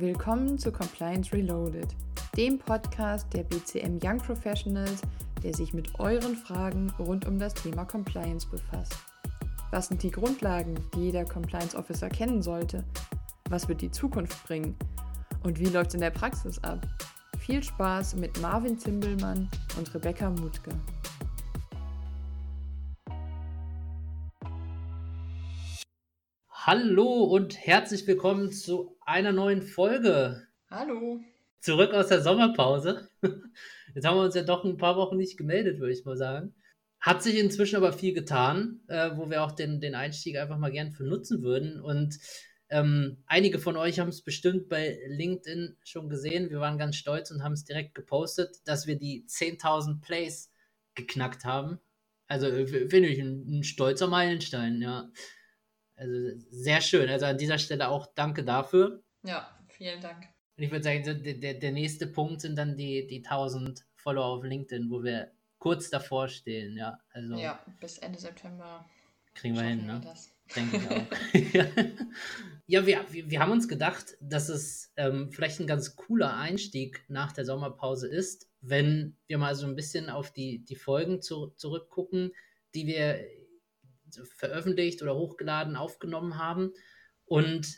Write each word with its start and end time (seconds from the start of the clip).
Willkommen 0.00 0.56
zu 0.56 0.70
Compliance 0.70 1.32
Reloaded, 1.32 1.88
dem 2.36 2.56
Podcast 2.56 3.26
der 3.34 3.42
BCM 3.42 3.98
Young 4.00 4.18
Professionals, 4.18 5.02
der 5.42 5.52
sich 5.52 5.74
mit 5.74 5.98
euren 5.98 6.36
Fragen 6.36 6.92
rund 7.00 7.26
um 7.26 7.36
das 7.36 7.52
Thema 7.52 7.84
Compliance 7.84 8.46
befasst. 8.48 8.94
Was 9.72 9.88
sind 9.88 10.04
die 10.04 10.12
Grundlagen, 10.12 10.76
die 10.94 11.06
jeder 11.06 11.24
Compliance 11.24 11.76
Officer 11.76 12.08
kennen 12.08 12.42
sollte? 12.42 12.84
Was 13.50 13.68
wird 13.68 13.80
die 13.80 13.90
Zukunft 13.90 14.46
bringen? 14.46 14.76
Und 15.42 15.58
wie 15.58 15.68
läuft 15.68 15.88
es 15.88 15.94
in 15.94 16.00
der 16.00 16.10
Praxis 16.10 16.62
ab? 16.62 16.86
Viel 17.40 17.60
Spaß 17.60 18.14
mit 18.14 18.40
Marvin 18.40 18.78
Zimbelmann 18.78 19.48
und 19.76 19.92
Rebecca 19.96 20.30
Mutke. 20.30 20.70
Hallo 26.70 27.24
und 27.24 27.56
herzlich 27.56 28.06
willkommen 28.06 28.52
zu 28.52 28.98
einer 29.00 29.32
neuen 29.32 29.62
Folge. 29.62 30.46
Hallo. 30.70 31.18
Zurück 31.60 31.94
aus 31.94 32.08
der 32.08 32.20
Sommerpause. 32.20 33.08
Jetzt 33.94 34.06
haben 34.06 34.18
wir 34.18 34.24
uns 34.24 34.34
ja 34.34 34.42
doch 34.42 34.66
ein 34.66 34.76
paar 34.76 34.96
Wochen 34.96 35.16
nicht 35.16 35.38
gemeldet, 35.38 35.80
würde 35.80 35.94
ich 35.94 36.04
mal 36.04 36.18
sagen. 36.18 36.54
Hat 37.00 37.22
sich 37.22 37.38
inzwischen 37.38 37.76
aber 37.76 37.94
viel 37.94 38.12
getan, 38.12 38.82
äh, 38.88 39.12
wo 39.16 39.30
wir 39.30 39.44
auch 39.44 39.52
den, 39.52 39.80
den 39.80 39.94
Einstieg 39.94 40.36
einfach 40.36 40.58
mal 40.58 40.70
gern 40.70 40.92
für 40.92 41.04
nutzen 41.04 41.42
würden. 41.42 41.80
Und 41.80 42.18
ähm, 42.68 43.22
einige 43.24 43.60
von 43.60 43.78
euch 43.78 43.98
haben 43.98 44.10
es 44.10 44.20
bestimmt 44.20 44.68
bei 44.68 44.98
LinkedIn 45.06 45.78
schon 45.84 46.10
gesehen. 46.10 46.50
Wir 46.50 46.60
waren 46.60 46.76
ganz 46.76 46.96
stolz 46.96 47.30
und 47.30 47.42
haben 47.42 47.54
es 47.54 47.64
direkt 47.64 47.94
gepostet, 47.94 48.58
dass 48.66 48.86
wir 48.86 48.98
die 48.98 49.24
10.000 49.26 50.02
Plays 50.02 50.52
geknackt 50.94 51.46
haben. 51.46 51.78
Also 52.26 52.46
äh, 52.46 52.66
finde 52.66 53.08
ich 53.08 53.20
ein, 53.20 53.60
ein 53.60 53.64
stolzer 53.64 54.08
Meilenstein, 54.08 54.82
ja. 54.82 55.10
Also 55.98 56.38
sehr 56.50 56.80
schön. 56.80 57.08
Also 57.08 57.26
an 57.26 57.38
dieser 57.38 57.58
Stelle 57.58 57.88
auch 57.88 58.06
danke 58.14 58.44
dafür. 58.44 59.02
Ja, 59.24 59.58
vielen 59.68 60.00
Dank. 60.00 60.28
Und 60.56 60.64
ich 60.64 60.70
würde 60.70 60.84
sagen, 60.84 61.02
der, 61.04 61.34
der, 61.34 61.54
der 61.54 61.72
nächste 61.72 62.06
Punkt 62.06 62.40
sind 62.40 62.56
dann 62.56 62.76
die, 62.76 63.06
die 63.06 63.24
1000 63.24 63.84
Follower 63.96 64.26
auf 64.26 64.44
LinkedIn, 64.44 64.90
wo 64.90 65.02
wir 65.02 65.32
kurz 65.58 65.90
davor 65.90 66.28
stehen. 66.28 66.76
Ja, 66.76 66.98
also 67.12 67.34
ja 67.34 67.64
bis 67.80 67.98
Ende 67.98 68.18
September 68.18 68.86
kriegen 69.34 69.54
wir 69.54 69.62
hin. 69.62 69.86
Ne? 69.86 70.00
Das. 70.02 70.32
Denke 70.54 70.78
ich 70.78 70.90
auch. 70.90 71.84
ja, 72.66 72.86
wir, 72.86 73.04
wir 73.10 73.40
haben 73.40 73.52
uns 73.52 73.68
gedacht, 73.68 74.16
dass 74.20 74.48
es 74.48 74.92
ähm, 74.96 75.30
vielleicht 75.30 75.60
ein 75.60 75.66
ganz 75.66 75.96
cooler 75.96 76.36
Einstieg 76.36 77.04
nach 77.08 77.32
der 77.32 77.44
Sommerpause 77.44 78.08
ist, 78.08 78.48
wenn 78.60 79.16
wir 79.26 79.38
mal 79.38 79.54
so 79.54 79.66
ein 79.66 79.76
bisschen 79.76 80.10
auf 80.10 80.32
die, 80.32 80.64
die 80.64 80.76
Folgen 80.76 81.20
zu, 81.20 81.48
zurückgucken, 81.56 82.32
die 82.74 82.86
wir 82.86 83.20
veröffentlicht 84.36 85.02
oder 85.02 85.16
hochgeladen, 85.16 85.76
aufgenommen 85.76 86.38
haben. 86.38 86.72
Und 87.24 87.68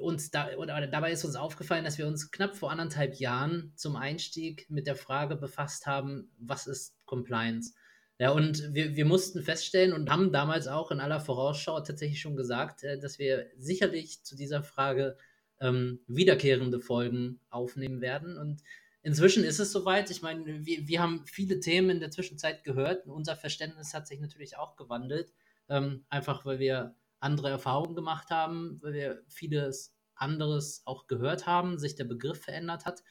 uns 0.00 0.30
da, 0.30 0.54
oder 0.56 0.86
dabei 0.86 1.12
ist 1.12 1.24
uns 1.24 1.36
aufgefallen, 1.36 1.84
dass 1.84 1.98
wir 1.98 2.06
uns 2.06 2.30
knapp 2.30 2.56
vor 2.56 2.70
anderthalb 2.70 3.16
Jahren 3.16 3.72
zum 3.76 3.96
Einstieg 3.96 4.66
mit 4.70 4.86
der 4.86 4.96
Frage 4.96 5.36
befasst 5.36 5.86
haben, 5.86 6.30
was 6.38 6.66
ist 6.66 6.96
Compliance? 7.04 7.74
Ja, 8.18 8.30
und 8.30 8.72
wir, 8.72 8.94
wir 8.96 9.04
mussten 9.04 9.42
feststellen 9.42 9.92
und 9.92 10.08
haben 10.08 10.32
damals 10.32 10.68
auch 10.68 10.90
in 10.90 11.00
aller 11.00 11.20
Vorausschau 11.20 11.80
tatsächlich 11.80 12.20
schon 12.20 12.36
gesagt, 12.36 12.84
äh, 12.84 12.98
dass 12.98 13.18
wir 13.18 13.50
sicherlich 13.56 14.22
zu 14.22 14.36
dieser 14.36 14.62
Frage 14.62 15.16
ähm, 15.60 16.00
wiederkehrende 16.06 16.80
Folgen 16.80 17.40
aufnehmen 17.50 18.00
werden. 18.00 18.38
Und 18.38 18.62
inzwischen 19.02 19.44
ist 19.44 19.58
es 19.58 19.72
soweit. 19.72 20.10
Ich 20.10 20.22
meine, 20.22 20.64
wir, 20.64 20.88
wir 20.88 21.00
haben 21.00 21.24
viele 21.26 21.60
Themen 21.60 21.90
in 21.90 22.00
der 22.00 22.10
Zwischenzeit 22.10 22.64
gehört. 22.64 23.06
Unser 23.06 23.36
Verständnis 23.36 23.94
hat 23.94 24.06
sich 24.06 24.20
natürlich 24.20 24.56
auch 24.56 24.76
gewandelt. 24.76 25.32
Ähm, 25.68 26.04
einfach 26.08 26.44
weil 26.44 26.58
wir 26.58 26.94
andere 27.20 27.50
Erfahrungen 27.50 27.94
gemacht 27.94 28.30
haben, 28.30 28.78
weil 28.82 28.94
wir 28.94 29.22
vieles 29.28 29.94
anderes 30.14 30.82
auch 30.84 31.06
gehört 31.06 31.46
haben, 31.46 31.78
sich 31.78 31.94
der 31.94 32.04
Begriff 32.04 32.42
verändert 32.42 32.84
hat. 32.84 33.02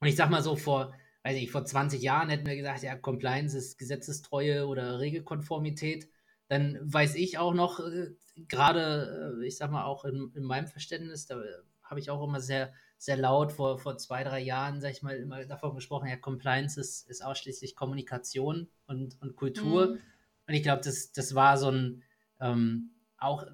Und 0.00 0.08
ich 0.08 0.16
sag 0.16 0.30
mal 0.30 0.42
so, 0.42 0.56
vor, 0.56 0.94
weiß 1.24 1.36
ich, 1.36 1.50
vor 1.50 1.64
20 1.64 2.00
Jahren 2.00 2.30
hätten 2.30 2.46
wir 2.46 2.56
gesagt, 2.56 2.82
ja, 2.82 2.96
Compliance 2.96 3.56
ist 3.56 3.78
Gesetzestreue 3.78 4.66
oder 4.66 5.00
Regelkonformität. 5.00 6.08
Dann 6.48 6.78
weiß 6.82 7.14
ich 7.16 7.38
auch 7.38 7.54
noch, 7.54 7.80
äh, 7.80 8.10
gerade, 8.48 9.38
äh, 9.40 9.46
ich 9.46 9.56
sag 9.56 9.70
mal, 9.70 9.84
auch 9.84 10.04
in, 10.04 10.32
in 10.34 10.42
meinem 10.42 10.66
Verständnis, 10.66 11.26
da 11.26 11.40
habe 11.82 12.00
ich 12.00 12.10
auch 12.10 12.26
immer 12.26 12.40
sehr 12.40 12.72
sehr 13.00 13.16
laut 13.16 13.50
vor, 13.50 13.78
vor 13.78 13.96
zwei, 13.96 14.24
drei 14.24 14.40
Jahren, 14.40 14.82
sag 14.82 14.90
ich 14.90 15.02
mal, 15.02 15.16
immer 15.16 15.42
davon 15.46 15.74
gesprochen, 15.74 16.08
ja, 16.08 16.16
Compliance 16.16 16.78
ist, 16.78 17.08
ist 17.08 17.24
ausschließlich 17.24 17.74
Kommunikation 17.74 18.68
und, 18.86 19.16
und 19.22 19.36
Kultur. 19.36 19.86
Mhm. 19.86 20.00
Und 20.46 20.54
ich 20.54 20.62
glaube, 20.62 20.82
das, 20.84 21.10
das 21.10 21.34
war 21.34 21.56
so 21.56 21.70
ein 21.70 22.02
ähm, 22.40 22.90
auch 23.16 23.44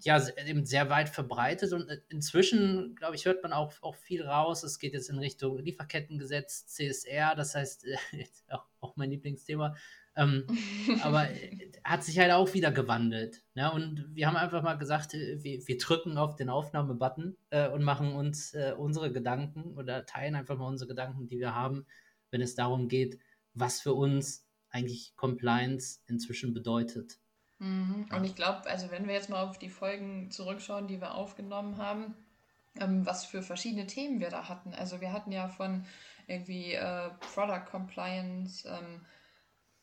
ja 0.00 0.20
eben 0.46 0.64
sehr 0.64 0.90
weit 0.90 1.08
verbreitet 1.08 1.72
und 1.72 1.88
inzwischen, 2.08 2.96
glaube 2.96 3.14
ich, 3.14 3.24
hört 3.24 3.42
man 3.42 3.52
auch, 3.52 3.72
auch 3.82 3.94
viel 3.94 4.24
raus. 4.24 4.64
Es 4.64 4.78
geht 4.78 4.94
jetzt 4.94 5.10
in 5.10 5.18
Richtung 5.18 5.58
Lieferkettengesetz, 5.58 6.66
CSR, 6.66 7.34
das 7.36 7.54
heißt, 7.54 7.84
äh, 8.12 8.24
auch 8.80 8.96
mein 8.96 9.10
Lieblingsthema, 9.10 9.76
ähm, 10.18 10.44
aber 11.02 11.28
hat 11.84 12.04
sich 12.04 12.18
halt 12.18 12.32
auch 12.32 12.52
wieder 12.52 12.70
gewandelt. 12.70 13.42
Ne? 13.54 13.72
Und 13.72 14.04
wir 14.14 14.26
haben 14.26 14.36
einfach 14.36 14.62
mal 14.62 14.76
gesagt, 14.76 15.14
äh, 15.14 15.42
wir, 15.42 15.66
wir 15.66 15.78
drücken 15.78 16.18
auf 16.18 16.36
den 16.36 16.50
Aufnahmebutton 16.50 17.36
äh, 17.50 17.68
und 17.68 17.82
machen 17.82 18.12
uns 18.12 18.52
äh, 18.52 18.74
unsere 18.76 19.10
Gedanken 19.10 19.74
oder 19.74 20.04
teilen 20.04 20.34
einfach 20.34 20.58
mal 20.58 20.66
unsere 20.66 20.88
Gedanken, 20.88 21.26
die 21.26 21.38
wir 21.38 21.54
haben, 21.54 21.86
wenn 22.30 22.42
es 22.42 22.54
darum 22.54 22.88
geht, 22.88 23.18
was 23.54 23.80
für 23.80 23.94
uns 23.94 24.44
eigentlich 24.70 25.16
Compliance 25.16 26.00
inzwischen 26.06 26.52
bedeutet. 26.52 27.18
Mhm. 27.58 28.06
Und 28.14 28.24
ich 28.24 28.34
glaube, 28.34 28.68
also 28.68 28.90
wenn 28.90 29.06
wir 29.06 29.14
jetzt 29.14 29.30
mal 29.30 29.42
auf 29.42 29.58
die 29.58 29.70
Folgen 29.70 30.30
zurückschauen, 30.30 30.88
die 30.88 31.00
wir 31.00 31.14
aufgenommen 31.14 31.78
haben, 31.78 32.14
ähm, 32.78 33.06
was 33.06 33.24
für 33.24 33.42
verschiedene 33.42 33.86
Themen 33.86 34.20
wir 34.20 34.28
da 34.28 34.48
hatten. 34.48 34.74
Also 34.74 35.00
wir 35.00 35.12
hatten 35.12 35.32
ja 35.32 35.48
von 35.48 35.84
irgendwie 36.26 36.74
äh, 36.74 37.10
Product 37.34 37.64
Compliance, 37.70 38.68
ähm, 38.68 39.00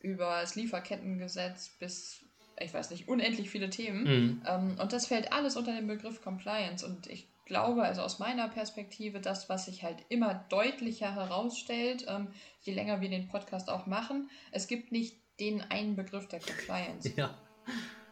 über 0.05 0.39
das 0.41 0.55
Lieferkettengesetz 0.55 1.69
bis, 1.79 2.23
ich 2.59 2.73
weiß 2.73 2.91
nicht, 2.91 3.07
unendlich 3.07 3.49
viele 3.49 3.69
Themen. 3.69 4.03
Mhm. 4.03 4.41
Ähm, 4.45 4.77
und 4.79 4.93
das 4.93 5.07
fällt 5.07 5.33
alles 5.33 5.57
unter 5.57 5.73
den 5.73 5.87
Begriff 5.87 6.21
Compliance. 6.21 6.85
Und 6.85 7.07
ich 7.07 7.27
glaube, 7.45 7.83
also 7.83 8.01
aus 8.01 8.19
meiner 8.19 8.47
Perspektive, 8.47 9.19
das, 9.19 9.49
was 9.49 9.65
sich 9.65 9.83
halt 9.83 9.97
immer 10.09 10.45
deutlicher 10.49 11.15
herausstellt, 11.15 12.05
ähm, 12.07 12.27
je 12.61 12.73
länger 12.73 13.01
wir 13.01 13.09
den 13.09 13.27
Podcast 13.27 13.69
auch 13.69 13.87
machen, 13.87 14.29
es 14.51 14.67
gibt 14.67 14.91
nicht 14.91 15.15
den 15.39 15.61
einen 15.61 15.95
Begriff 15.95 16.27
der 16.27 16.39
Compliance. 16.39 17.11
Ja. 17.15 17.35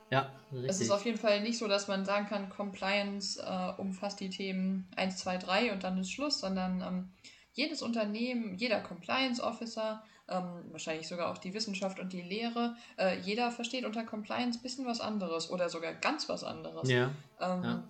Ja, 0.09 0.31
richtig. 0.51 0.69
Es 0.69 0.81
ist 0.81 0.91
auf 0.91 1.05
jeden 1.05 1.17
Fall 1.17 1.41
nicht 1.41 1.57
so, 1.57 1.67
dass 1.67 1.87
man 1.87 2.05
sagen 2.05 2.27
kann, 2.27 2.49
Compliance 2.49 3.41
äh, 3.41 3.81
umfasst 3.81 4.19
die 4.19 4.29
Themen 4.29 4.87
1, 4.95 5.17
2, 5.17 5.37
3 5.37 5.71
und 5.71 5.83
dann 5.83 5.97
ist 5.97 6.11
Schluss, 6.11 6.39
sondern 6.39 6.81
ähm, 6.81 7.09
jedes 7.53 7.81
Unternehmen, 7.81 8.55
jeder 8.55 8.79
Compliance 8.81 9.41
Officer 9.41 10.03
ähm, 10.29 10.65
wahrscheinlich 10.71 11.07
sogar 11.07 11.31
auch 11.31 11.37
die 11.37 11.53
Wissenschaft 11.53 11.99
und 11.99 12.13
die 12.13 12.21
Lehre. 12.21 12.75
Äh, 12.97 13.19
jeder 13.19 13.51
versteht 13.51 13.85
unter 13.85 14.03
Compliance 14.03 14.59
ein 14.59 14.61
bisschen 14.61 14.85
was 14.85 15.01
anderes 15.01 15.49
oder 15.49 15.69
sogar 15.69 15.93
ganz 15.93 16.29
was 16.29 16.43
anderes. 16.43 16.89
Ja. 16.89 17.11
Ähm, 17.39 17.63
ja. 17.63 17.83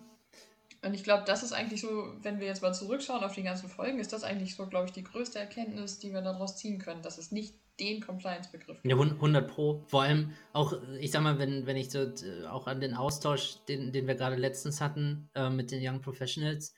Und 0.84 0.94
ich 0.94 1.04
glaube, 1.04 1.24
das 1.26 1.44
ist 1.44 1.54
eigentlich 1.54 1.80
so, 1.80 2.14
wenn 2.22 2.40
wir 2.40 2.48
jetzt 2.48 2.62
mal 2.62 2.74
zurückschauen 2.74 3.24
auf 3.24 3.34
die 3.34 3.44
ganzen 3.44 3.70
Folgen, 3.70 4.00
ist 4.00 4.12
das 4.12 4.24
eigentlich 4.24 4.56
so, 4.56 4.68
glaube 4.68 4.88
ich, 4.88 4.92
die 4.92 5.04
größte 5.04 5.40
Erkenntnis, 5.40 6.00
die 6.00 6.12
wir 6.12 6.22
daraus 6.22 6.58
ziehen 6.58 6.78
können, 6.78 7.02
dass 7.02 7.18
es 7.18 7.32
nicht 7.32 7.56
den 7.80 8.02
Compliance-Begriff 8.02 8.82
gibt. 8.82 8.86
Ja, 8.86 9.00
100 9.00 9.48
Pro. 9.50 9.84
Vor 9.88 10.04
allem 10.04 10.34
auch, 10.52 10.74
ich 11.00 11.12
sag 11.12 11.24
mal, 11.24 11.40
wenn, 11.40 11.66
wenn 11.66 11.78
ich 11.78 11.90
so 11.90 12.12
auch 12.50 12.68
an 12.68 12.82
den 12.82 12.96
Austausch, 12.96 13.58
den, 13.68 13.94
den 13.94 14.08
wir 14.08 14.16
gerade 14.16 14.36
letztens 14.36 14.82
hatten 14.82 15.30
äh, 15.36 15.50
mit 15.50 15.72
den 15.72 15.80
Young 15.82 16.02
Professionals, 16.02 16.76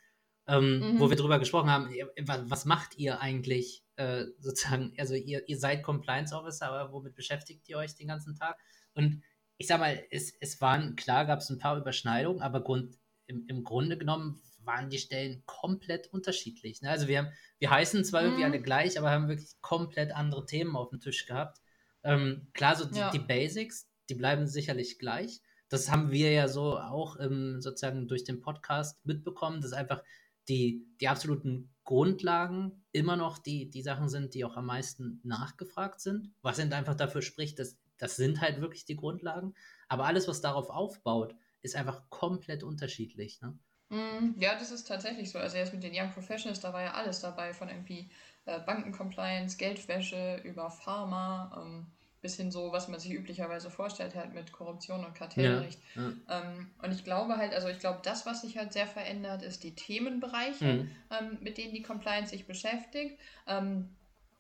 ähm, 0.47 0.79
mhm. 0.79 0.99
wo 0.99 1.09
wir 1.09 1.17
drüber 1.17 1.39
gesprochen 1.39 1.69
haben, 1.69 1.89
was 2.25 2.65
macht 2.65 2.97
ihr 2.97 3.19
eigentlich 3.19 3.83
äh, 3.95 4.25
sozusagen, 4.39 4.93
also 4.97 5.15
ihr, 5.15 5.47
ihr 5.47 5.57
seid 5.57 5.83
Compliance 5.83 6.35
Officer, 6.35 6.69
aber 6.69 6.91
womit 6.91 7.15
beschäftigt 7.15 7.67
ihr 7.69 7.77
euch 7.77 7.95
den 7.95 8.07
ganzen 8.07 8.35
Tag? 8.35 8.59
Und 8.93 9.23
ich 9.57 9.67
sag 9.67 9.79
mal, 9.79 10.03
es, 10.11 10.33
es 10.39 10.59
waren, 10.61 10.95
klar 10.95 11.25
gab 11.25 11.39
es 11.39 11.49
ein 11.49 11.59
paar 11.59 11.77
Überschneidungen, 11.77 12.41
aber 12.41 12.61
Grund, 12.61 12.97
im, 13.27 13.45
im 13.47 13.63
Grunde 13.63 13.97
genommen 13.97 14.41
waren 14.59 14.89
die 14.89 14.97
Stellen 14.97 15.43
komplett 15.45 16.07
unterschiedlich. 16.07 16.81
Ne? 16.81 16.89
Also 16.89 17.07
wir 17.07 17.19
haben, 17.19 17.29
wir 17.59 17.69
heißen 17.69 18.03
zwar 18.03 18.21
mhm. 18.21 18.27
irgendwie 18.27 18.45
alle 18.45 18.61
gleich, 18.61 18.97
aber 18.97 19.11
haben 19.11 19.27
wirklich 19.27 19.51
komplett 19.61 20.11
andere 20.11 20.45
Themen 20.45 20.75
auf 20.75 20.89
dem 20.89 20.99
Tisch 20.99 21.25
gehabt. 21.25 21.59
Ähm, 22.03 22.47
klar, 22.53 22.75
so 22.75 22.85
die, 22.85 22.99
ja. 22.99 23.11
die, 23.11 23.19
Basics, 23.19 23.87
die 24.09 24.15
bleiben 24.15 24.47
sicherlich 24.47 24.99
gleich. 24.99 25.41
Das 25.69 25.89
haben 25.89 26.11
wir 26.11 26.31
ja 26.31 26.47
so 26.47 26.77
auch 26.77 27.19
ähm, 27.19 27.61
sozusagen 27.61 28.07
durch 28.07 28.23
den 28.23 28.41
Podcast 28.41 29.03
mitbekommen, 29.05 29.61
dass 29.61 29.73
einfach 29.73 30.03
die, 30.47 30.85
die 31.01 31.07
absoluten 31.07 31.73
Grundlagen 31.83 32.83
immer 32.91 33.15
noch 33.15 33.37
die, 33.37 33.69
die 33.69 33.81
Sachen 33.81 34.09
sind, 34.09 34.33
die 34.33 34.43
auch 34.45 34.57
am 34.57 34.65
meisten 34.65 35.19
nachgefragt 35.23 35.99
sind. 36.01 36.33
Was 36.41 36.57
sind 36.57 36.73
einfach 36.73 36.95
dafür 36.95 37.21
spricht, 37.21 37.59
dass 37.59 37.77
das 37.97 38.15
sind 38.15 38.41
halt 38.41 38.61
wirklich 38.61 38.85
die 38.85 38.95
Grundlagen. 38.95 39.53
Aber 39.87 40.05
alles, 40.05 40.27
was 40.27 40.41
darauf 40.41 40.69
aufbaut, 40.69 41.35
ist 41.61 41.75
einfach 41.75 42.09
komplett 42.09 42.63
unterschiedlich. 42.63 43.41
Ne? 43.41 43.57
Mm, 43.89 44.39
ja, 44.39 44.55
das 44.55 44.71
ist 44.71 44.87
tatsächlich 44.87 45.31
so. 45.31 45.39
Also 45.39 45.57
jetzt 45.57 45.73
mit 45.73 45.83
den 45.83 45.93
Young 45.95 46.11
Professionals, 46.11 46.59
da 46.59 46.73
war 46.73 46.81
ja 46.81 46.93
alles 46.93 47.21
dabei, 47.21 47.53
von 47.53 47.69
irgendwie 47.69 48.09
äh, 48.45 48.59
Bankencompliance, 48.59 49.57
Geldwäsche 49.57 50.41
über 50.43 50.69
Pharma 50.69 51.63
ähm, 51.63 51.87
bis 52.25 52.37
hin 52.37 52.49
so, 52.49 52.71
was 52.71 52.87
man 52.87 52.99
sich 52.99 53.11
üblicherweise 53.11 53.69
vorstellt, 53.69 54.15
halt 54.15 54.33
mit 54.33 54.51
Korruption 54.51 55.05
und 55.05 55.13
Kartellrecht. 55.13 55.79
Ja, 55.93 56.01
ja. 56.01 56.41
Ähm, 56.41 56.71
und 56.81 56.91
ich 56.91 57.03
glaube 57.03 57.37
halt, 57.37 57.53
also 57.53 57.67
ich 57.67 57.77
glaube, 57.77 57.99
das, 58.01 58.25
was 58.25 58.41
sich 58.41 58.57
halt 58.57 58.73
sehr 58.73 58.87
verändert, 58.87 59.43
ist 59.43 59.63
die 59.63 59.75
Themenbereiche, 59.75 60.65
mhm. 60.65 60.91
ähm, 61.11 61.37
mit 61.41 61.59
denen 61.59 61.75
die 61.75 61.83
Compliance 61.83 62.31
sich 62.31 62.47
beschäftigt. 62.47 63.19
Ähm, 63.45 63.89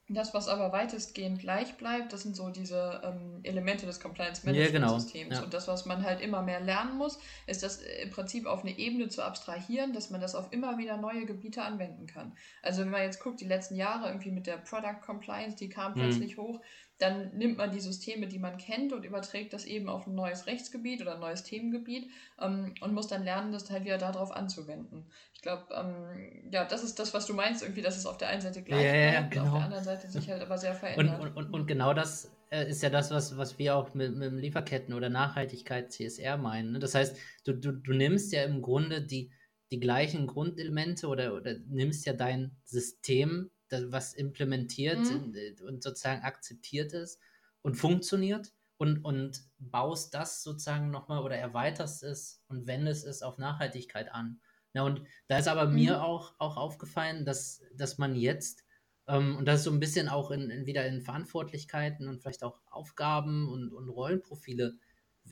das, 0.07 0.33
was 0.35 0.47
aber 0.47 0.71
weitestgehend 0.71 1.39
gleich 1.39 1.77
bleibt, 1.77 2.13
das 2.13 2.21
sind 2.21 2.35
so 2.35 2.49
diese 2.49 3.01
ähm, 3.03 3.39
Elemente 3.41 3.87
des 3.87 3.99
Compliance 3.99 4.45
Management 4.45 4.73
ja, 4.73 5.27
genau. 5.27 5.43
Und 5.43 5.53
das, 5.53 5.67
was 5.67 5.85
man 5.85 6.03
halt 6.03 6.21
immer 6.21 6.43
mehr 6.43 6.59
lernen 6.59 6.97
muss, 6.97 7.19
ist 7.47 7.63
das 7.63 7.81
im 7.81 8.11
Prinzip 8.11 8.45
auf 8.45 8.61
eine 8.61 8.77
Ebene 8.77 9.09
zu 9.09 9.23
abstrahieren, 9.23 9.93
dass 9.93 10.11
man 10.11 10.21
das 10.21 10.35
auf 10.35 10.51
immer 10.53 10.77
wieder 10.77 10.97
neue 10.97 11.25
Gebiete 11.25 11.63
anwenden 11.63 12.05
kann. 12.05 12.33
Also 12.61 12.81
wenn 12.81 12.89
man 12.89 13.01
jetzt 13.01 13.19
guckt, 13.19 13.41
die 13.41 13.47
letzten 13.47 13.75
Jahre 13.75 14.07
irgendwie 14.07 14.31
mit 14.31 14.45
der 14.45 14.57
Product 14.57 15.01
Compliance, 15.03 15.55
die 15.55 15.69
kam 15.69 15.93
mhm. 15.93 16.01
plötzlich 16.01 16.37
hoch, 16.37 16.61
dann 16.97 17.35
nimmt 17.37 17.57
man 17.57 17.71
die 17.71 17.81
Systeme, 17.81 18.27
die 18.27 18.39
man 18.39 18.57
kennt 18.57 18.93
und 18.93 19.03
überträgt 19.03 19.51
das 19.51 19.65
eben 19.65 19.89
auf 19.89 20.07
ein 20.07 20.15
neues 20.15 20.47
Rechtsgebiet 20.47 21.01
oder 21.01 21.15
ein 21.15 21.19
neues 21.19 21.43
Themengebiet 21.43 22.09
ähm, 22.39 22.73
und 22.79 22.93
muss 22.93 23.07
dann 23.07 23.23
lernen, 23.23 23.51
das 23.51 23.69
halt 23.69 23.83
wieder 23.83 23.97
darauf 23.97 24.31
anzuwenden. 24.31 25.05
Ich 25.33 25.41
glaube, 25.41 25.65
ähm, 25.73 26.49
ja, 26.51 26.63
das 26.63 26.83
ist 26.83 26.97
das, 26.97 27.13
was 27.13 27.25
du 27.25 27.33
meinst, 27.33 27.63
irgendwie, 27.63 27.81
dass 27.81 27.97
es 27.97 28.05
auf 28.05 28.17
der 28.17 28.29
einen 28.29 28.41
Seite 28.41 28.61
gleich 28.61 28.85
ja, 28.85 28.91
bleibt, 28.91 29.35
ja, 29.35 29.41
genau. 29.41 29.43
auf 29.43 29.57
der 29.57 29.65
anderen 29.65 29.83
Seite 29.83 30.07
sich 30.09 30.29
halt 30.29 30.41
aber 30.41 30.57
sehr 30.57 30.73
verändert. 30.73 31.21
Und, 31.21 31.35
und, 31.35 31.53
und 31.53 31.67
genau 31.67 31.93
das 31.93 32.31
äh, 32.49 32.69
ist 32.69 32.81
ja 32.81 32.89
das, 32.89 33.11
was, 33.11 33.37
was 33.37 33.59
wir 33.59 33.75
auch 33.75 33.93
mit, 33.93 34.15
mit 34.15 34.31
Lieferketten 34.33 34.93
oder 34.93 35.09
Nachhaltigkeit 35.09 35.91
CSR 35.91 36.37
meinen. 36.37 36.73
Ne? 36.73 36.79
Das 36.79 36.95
heißt, 36.95 37.17
du, 37.43 37.53
du, 37.53 37.73
du 37.73 37.91
nimmst 37.91 38.31
ja 38.31 38.43
im 38.43 38.61
Grunde 38.61 39.01
die, 39.01 39.31
die 39.71 39.79
gleichen 39.81 40.27
Grundelemente 40.27 41.07
oder, 41.07 41.33
oder 41.33 41.55
nimmst 41.67 42.05
ja 42.05 42.13
dein 42.13 42.55
System 42.63 43.51
was 43.69 44.13
implementiert 44.13 44.99
mhm. 44.99 45.33
Äh, 45.35 45.61
und 45.63 45.83
sozusagen 45.83 46.23
akzeptiert 46.23 46.93
ist 46.93 47.19
und 47.61 47.75
funktioniert 47.75 48.53
und, 48.77 49.03
und 49.03 49.43
baust 49.57 50.13
das 50.13 50.43
sozusagen 50.43 50.91
nochmal 50.91 51.23
oder 51.23 51.37
erweiterst 51.37 52.03
es 52.03 52.43
und 52.47 52.67
wendest 52.67 53.05
es 53.05 53.21
auf 53.21 53.37
Nachhaltigkeit 53.37 54.11
an. 54.13 54.39
Ja, 54.73 54.83
und 54.83 55.01
da 55.27 55.37
ist 55.37 55.47
aber 55.47 55.67
mhm. 55.67 55.75
mir 55.75 56.03
auch, 56.03 56.35
auch 56.37 56.57
aufgefallen, 56.57 57.25
dass, 57.25 57.63
dass 57.73 57.97
man 57.97 58.15
jetzt, 58.15 58.65
ähm, 59.07 59.37
und 59.37 59.45
das 59.45 59.59
ist 59.59 59.63
so 59.65 59.71
ein 59.71 59.79
bisschen 59.79 60.09
auch 60.09 60.31
in, 60.31 60.49
in, 60.49 60.65
wieder 60.65 60.85
in 60.85 61.01
Verantwortlichkeiten 61.01 62.09
und 62.09 62.21
vielleicht 62.21 62.43
auch 62.43 62.59
Aufgaben 62.69 63.47
und, 63.49 63.71
und 63.71 63.89
Rollenprofile 63.89 64.77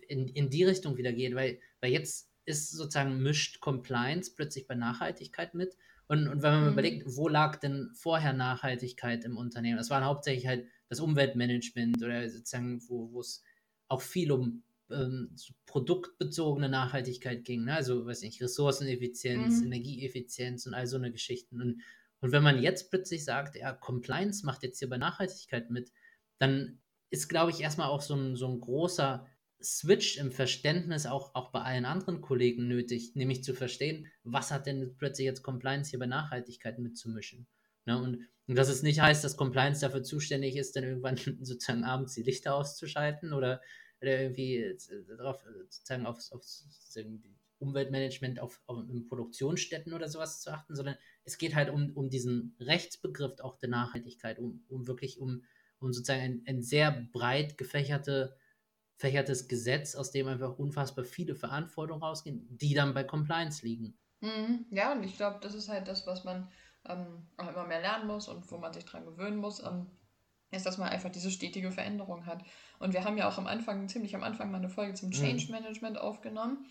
in, 0.08 0.28
in 0.30 0.50
die 0.50 0.64
Richtung 0.64 0.98
wieder 0.98 1.12
geht, 1.12 1.36
weil, 1.36 1.60
weil 1.82 1.92
jetzt 1.92 2.30
ist 2.46 2.72
sozusagen 2.72 3.22
mischt 3.22 3.60
Compliance 3.60 4.32
plötzlich 4.36 4.68
bei 4.68 4.76
Nachhaltigkeit 4.76 5.54
mit 5.54 5.76
und, 6.08 6.28
und 6.28 6.42
wenn 6.42 6.54
man 6.54 6.64
mhm. 6.66 6.74
überlegt, 6.74 7.04
wo 7.08 7.28
lag 7.28 7.58
denn 7.58 7.92
vorher 7.96 8.34
Nachhaltigkeit 8.34 9.24
im 9.26 9.38
Unternehmen? 9.38 9.78
Das 9.78 9.90
war 9.90 10.04
hauptsächlich 10.04 10.48
halt 10.48 10.68
das 10.90 11.00
Umweltmanagement 11.00 12.04
oder 12.04 12.30
sozusagen, 12.30 12.82
wo 12.88 13.20
es 13.20 13.44
auch 13.88 14.02
viel 14.02 14.32
um 14.32 14.64
ähm, 14.92 15.36
produktbezogene 15.66 16.70
Nachhaltigkeit 16.70 17.44
ging. 17.46 17.66
Ne? 17.66 17.76
Also, 17.76 18.06
weiß 18.06 18.22
nicht, 18.22 18.42
Ressourceneffizienz, 18.42 19.60
mhm. 19.60 19.68
Energieeffizienz 19.68 20.66
und 20.66 20.74
all 20.74 20.88
so 20.88 20.98
eine 20.98 21.12
Geschichten. 21.12 21.62
Und, 21.62 21.82
und 22.22 22.32
wenn 22.32 22.44
man 22.44 22.62
jetzt 22.62 22.90
plötzlich 22.90 23.24
sagt, 23.26 23.56
ja, 23.56 23.74
Compliance 23.74 24.46
macht 24.46 24.64
jetzt 24.64 24.80
hier 24.80 24.90
bei 24.90 24.98
Nachhaltigkeit 24.98 25.70
mit, 25.70 25.92
dann 26.38 26.80
ist, 27.10 27.28
glaube 27.30 27.52
ich, 27.52 27.62
erstmal 27.62 27.90
auch 27.90 28.02
so 28.02 28.16
ein, 28.16 28.36
so 28.36 28.48
ein 28.48 28.60
großer 28.60 29.26
Switch 29.64 30.18
im 30.18 30.32
Verständnis 30.32 31.06
auch, 31.06 31.34
auch 31.36 31.52
bei 31.52 31.62
allen 31.62 31.86
anderen 31.86 32.22
Kollegen 32.22 32.68
nötig, 32.68 33.16
nämlich 33.16 33.44
zu 33.44 33.54
verstehen, 33.54 34.08
was 34.24 34.52
hat 34.52 34.66
denn 34.68 34.96
plötzlich 34.98 35.26
jetzt 35.26 35.44
Compliance 35.44 35.90
hier 35.90 36.00
bei 36.00 36.06
Nachhaltigkeit 36.06 36.80
mitzumischen. 36.80 37.48
Ne? 37.86 37.98
Und, 38.02 38.28
und 38.48 38.56
dass 38.56 38.70
es 38.70 38.84
nicht 38.84 39.00
heißt, 39.00 39.24
dass 39.24 39.38
Compliance 39.38 39.82
dafür 39.82 40.04
zuständig 40.04 40.56
ist, 40.56 40.76
dann 40.76 40.84
irgendwann 40.84 41.18
sozusagen 41.42 41.84
abends 41.84 42.14
die 42.14 42.24
Lichter 42.24 42.56
auszuschalten 42.56 43.34
oder, 43.34 43.62
oder 44.02 44.22
irgendwie 44.22 44.58
äh, 44.58 44.78
darauf 45.18 45.44
sozusagen 45.70 46.06
auf, 46.06 46.20
auf 46.32 46.44
Umweltmanagement 47.60 48.40
auf, 48.40 48.62
auf, 48.66 48.88
in 48.90 49.08
Produktionsstätten 49.08 49.94
oder 49.94 50.10
sowas 50.10 50.42
zu 50.42 50.52
achten, 50.52 50.76
sondern 50.76 50.98
es 51.24 51.38
geht 51.38 51.56
halt 51.56 51.70
um, 51.70 51.92
um 51.96 52.10
diesen 52.10 52.56
Rechtsbegriff 52.60 53.40
auch 53.40 53.58
der 53.58 53.70
Nachhaltigkeit, 53.70 54.40
um, 54.40 54.66
um 54.68 54.88
wirklich 54.88 55.20
um, 55.20 55.44
um 55.80 55.94
sozusagen 55.94 56.22
ein, 56.22 56.44
ein 56.46 56.62
sehr 56.62 57.08
breit 57.14 57.58
gefächerte 57.58 58.36
fächertes 58.96 59.48
Gesetz, 59.48 59.96
aus 59.96 60.12
dem 60.12 60.28
einfach 60.28 60.58
unfassbar 60.58 61.06
viele 61.06 61.36
Verantwortungen 61.36 62.04
rausgehen, 62.04 62.48
die 62.50 62.74
dann 62.74 62.94
bei 62.94 63.04
Compliance 63.04 63.66
liegen. 63.66 63.98
Mhm. 64.22 64.66
Ja, 64.72 64.94
und 64.94 65.04
ich 65.04 65.18
glaube, 65.18 65.40
das 65.42 65.54
ist 65.54 65.70
halt 65.70 65.88
das, 65.88 66.08
was 66.08 66.24
man 66.24 66.50
ähm, 66.88 67.28
auch 67.38 67.50
immer 67.50 67.66
mehr 67.66 67.82
lernen 67.82 68.08
muss 68.08 68.28
und 68.28 68.50
wo 68.52 68.58
man 68.58 68.74
sich 68.74 68.86
dran 68.86 69.06
gewöhnen 69.06 69.38
muss, 69.38 69.62
ähm, 69.64 69.88
ist, 70.52 70.66
dass 70.66 70.78
man 70.78 70.90
einfach 70.90 71.10
diese 71.10 71.32
stetige 71.32 71.72
Veränderung 71.72 72.26
hat. 72.26 72.44
Und 72.80 72.94
wir 72.94 73.04
haben 73.04 73.18
ja 73.18 73.28
auch 73.28 73.38
am 73.38 73.48
Anfang, 73.48 73.88
ziemlich 73.90 74.16
am 74.16 74.24
Anfang 74.24 74.52
mal 74.52 74.58
eine 74.58 74.70
Folge 74.70 74.94
zum 74.94 75.10
mhm. 75.10 75.14
Change 75.14 75.52
Management 75.52 75.96
mhm. 75.96 76.02
aufgenommen. 76.02 76.66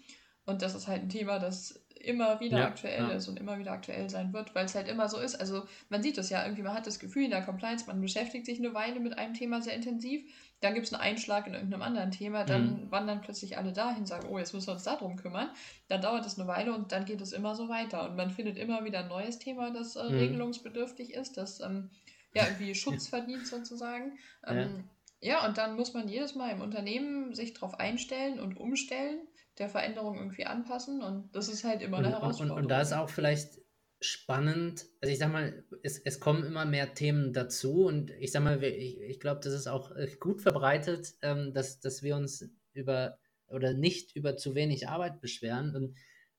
Und 0.44 0.62
das 0.62 0.74
ist 0.74 0.88
halt 0.88 1.02
ein 1.02 1.08
Thema, 1.08 1.38
das 1.38 1.82
immer 2.02 2.40
wieder 2.40 2.58
ja, 2.58 2.66
aktuell 2.66 3.02
ja. 3.02 3.08
ist 3.10 3.28
und 3.28 3.38
immer 3.38 3.58
wieder 3.58 3.72
aktuell 3.72 4.10
sein 4.10 4.32
wird, 4.32 4.54
weil 4.54 4.64
es 4.64 4.74
halt 4.74 4.88
immer 4.88 5.08
so 5.08 5.18
ist. 5.18 5.36
Also 5.36 5.64
man 5.88 6.02
sieht 6.02 6.18
es 6.18 6.30
ja 6.30 6.42
irgendwie, 6.42 6.62
man 6.62 6.74
hat 6.74 6.86
das 6.86 6.98
Gefühl 6.98 7.24
in 7.24 7.30
der 7.30 7.42
Compliance, 7.42 7.86
man 7.86 8.00
beschäftigt 8.00 8.46
sich 8.46 8.58
eine 8.58 8.74
Weile 8.74 9.00
mit 9.00 9.16
einem 9.16 9.34
Thema 9.34 9.62
sehr 9.62 9.74
intensiv, 9.74 10.22
dann 10.60 10.74
gibt 10.74 10.86
es 10.86 10.92
einen 10.92 11.02
Einschlag 11.02 11.46
in 11.46 11.54
irgendeinem 11.54 11.82
anderen 11.82 12.10
Thema, 12.10 12.44
dann 12.44 12.84
mhm. 12.84 12.90
wandern 12.90 13.20
plötzlich 13.20 13.58
alle 13.58 13.72
dahin, 13.72 14.06
sagen, 14.06 14.28
oh, 14.30 14.38
jetzt 14.38 14.54
müssen 14.54 14.68
wir 14.68 14.74
uns 14.74 14.84
darum 14.84 15.16
kümmern. 15.16 15.50
Dann 15.88 16.00
dauert 16.00 16.24
es 16.24 16.38
eine 16.38 16.48
Weile 16.48 16.72
und 16.72 16.92
dann 16.92 17.04
geht 17.04 17.20
es 17.20 17.32
immer 17.32 17.54
so 17.54 17.68
weiter. 17.68 18.08
Und 18.08 18.16
man 18.16 18.30
findet 18.30 18.56
immer 18.56 18.84
wieder 18.84 19.00
ein 19.00 19.08
neues 19.08 19.38
Thema, 19.38 19.70
das 19.72 19.96
äh, 19.96 20.04
mhm. 20.04 20.18
regelungsbedürftig 20.18 21.14
ist, 21.14 21.36
das 21.36 21.60
ähm, 21.60 21.90
ja 22.34 22.44
irgendwie 22.44 22.74
Schutz 22.76 23.08
verdient 23.08 23.46
sozusagen. 23.46 24.18
Ähm, 24.46 24.84
ja. 25.20 25.40
ja, 25.40 25.46
und 25.46 25.58
dann 25.58 25.74
muss 25.74 25.94
man 25.94 26.08
jedes 26.08 26.36
Mal 26.36 26.50
im 26.50 26.60
Unternehmen 26.60 27.34
sich 27.34 27.54
darauf 27.54 27.80
einstellen 27.80 28.38
und 28.38 28.56
umstellen 28.56 29.18
der 29.58 29.68
Veränderung 29.68 30.16
irgendwie 30.16 30.46
anpassen 30.46 31.02
und 31.02 31.34
das 31.34 31.48
ist 31.48 31.64
halt 31.64 31.82
immer 31.82 31.98
eine 31.98 32.10
Herausforderung. 32.10 32.56
Und, 32.56 32.62
und, 32.64 32.68
da 32.68 32.80
ist 32.80 32.92
auch 32.92 33.10
vielleicht 33.10 33.60
spannend, 34.00 34.86
also 35.00 35.12
ich 35.12 35.18
sag 35.18 35.30
mal, 35.30 35.64
es, 35.82 35.98
es 35.98 36.20
kommen 36.20 36.44
immer 36.44 36.64
mehr 36.64 36.94
Themen 36.94 37.32
dazu 37.32 37.84
und 37.84 38.10
ich 38.10 38.32
sag 38.32 38.42
mal, 38.42 38.62
ich, 38.62 39.00
ich 39.00 39.20
glaube, 39.20 39.40
das 39.44 39.52
ist 39.52 39.68
auch 39.68 39.94
äh, 39.94 40.08
gut 40.18 40.40
verbreitet, 40.40 41.14
ähm, 41.22 41.52
dass, 41.52 41.80
dass 41.80 42.02
wir 42.02 42.16
uns 42.16 42.48
über 42.72 43.18
oder 43.46 43.74
nicht 43.74 44.16
über 44.16 44.36
zu 44.36 44.54
wenig 44.54 44.88
Arbeit 44.88 45.20
beschweren 45.20 45.76
und 45.76 45.94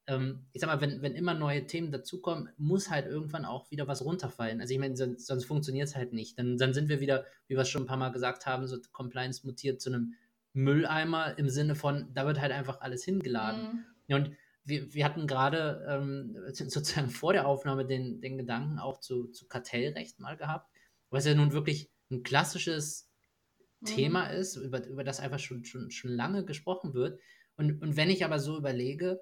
ähm, 0.08 0.46
ich 0.52 0.62
sag 0.62 0.68
mal, 0.68 0.82
wenn, 0.82 1.02
wenn 1.02 1.16
immer 1.16 1.34
neue 1.34 1.66
Themen 1.66 1.92
dazukommen, 1.92 2.50
muss 2.58 2.90
halt 2.90 3.06
irgendwann 3.06 3.46
auch 3.46 3.72
wieder 3.72 3.88
was 3.88 4.04
runterfallen. 4.04 4.60
Also 4.60 4.74
ich 4.74 4.80
meine, 4.80 4.98
sonst, 4.98 5.28
sonst 5.28 5.46
funktioniert 5.46 5.88
es 5.88 5.96
halt 5.96 6.12
nicht. 6.12 6.38
Dann, 6.38 6.58
dann 6.58 6.74
sind 6.74 6.90
wir 6.90 7.00
wieder, 7.00 7.26
wie 7.48 7.56
wir 7.56 7.62
es 7.62 7.70
schon 7.70 7.84
ein 7.84 7.88
paar 7.88 7.98
Mal 7.98 8.10
gesagt 8.10 8.46
haben, 8.46 8.68
so 8.68 8.78
Compliance 8.92 9.46
mutiert 9.46 9.82
zu 9.82 9.90
einem 9.90 10.14
Mülleimer 10.54 11.38
im 11.38 11.50
Sinne 11.50 11.76
von, 11.76 12.14
da 12.14 12.26
wird 12.26 12.40
halt 12.40 12.52
einfach 12.52 12.82
alles 12.82 13.04
hingeladen. 13.04 13.86
Mhm. 14.08 14.16
Und 14.16 14.32
wir, 14.64 14.94
wir 14.94 15.06
hatten 15.06 15.28
gerade 15.28 15.86
ähm, 15.90 16.38
sozusagen 16.54 17.10
vor 17.10 17.34
der 17.34 17.48
Aufnahme 17.48 17.86
den, 17.86 18.22
den 18.22 18.38
Gedanken 18.38 18.80
auch 18.80 19.00
zu, 19.00 19.28
zu 19.28 19.48
Kartellrecht 19.48 20.20
mal 20.20 20.38
gehabt, 20.38 20.72
was 21.10 21.26
ja 21.26 21.36
nun 21.36 21.52
wirklich 21.54 21.92
ein 22.12 22.24
klassisches 22.24 23.10
mhm. 23.82 23.86
Thema 23.86 24.28
ist, 24.28 24.56
über, 24.56 24.86
über 24.86 25.04
das 25.04 25.20
einfach 25.20 25.40
schon, 25.40 25.66
schon, 25.66 25.92
schon 25.92 26.12
lange 26.12 26.46
gesprochen 26.46 26.94
wird. 26.94 27.20
Und, 27.56 27.82
und 27.82 27.98
wenn 27.98 28.10
ich 28.10 28.24
aber 28.24 28.40
so 28.40 28.58
überlege, 28.58 29.20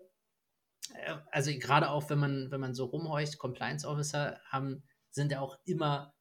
äh, 0.94 1.16
also 1.32 1.52
gerade 1.58 1.90
auch 1.90 2.10
wenn 2.10 2.20
man, 2.20 2.52
wenn 2.52 2.62
man 2.62 2.76
so 2.76 2.86
rumhorcht, 2.86 3.38
Compliance 3.38 3.88
Officer 3.88 4.40
haben, 4.46 4.84
sind 5.10 5.32
ja 5.32 5.42
auch 5.42 5.58
immer 5.66 6.14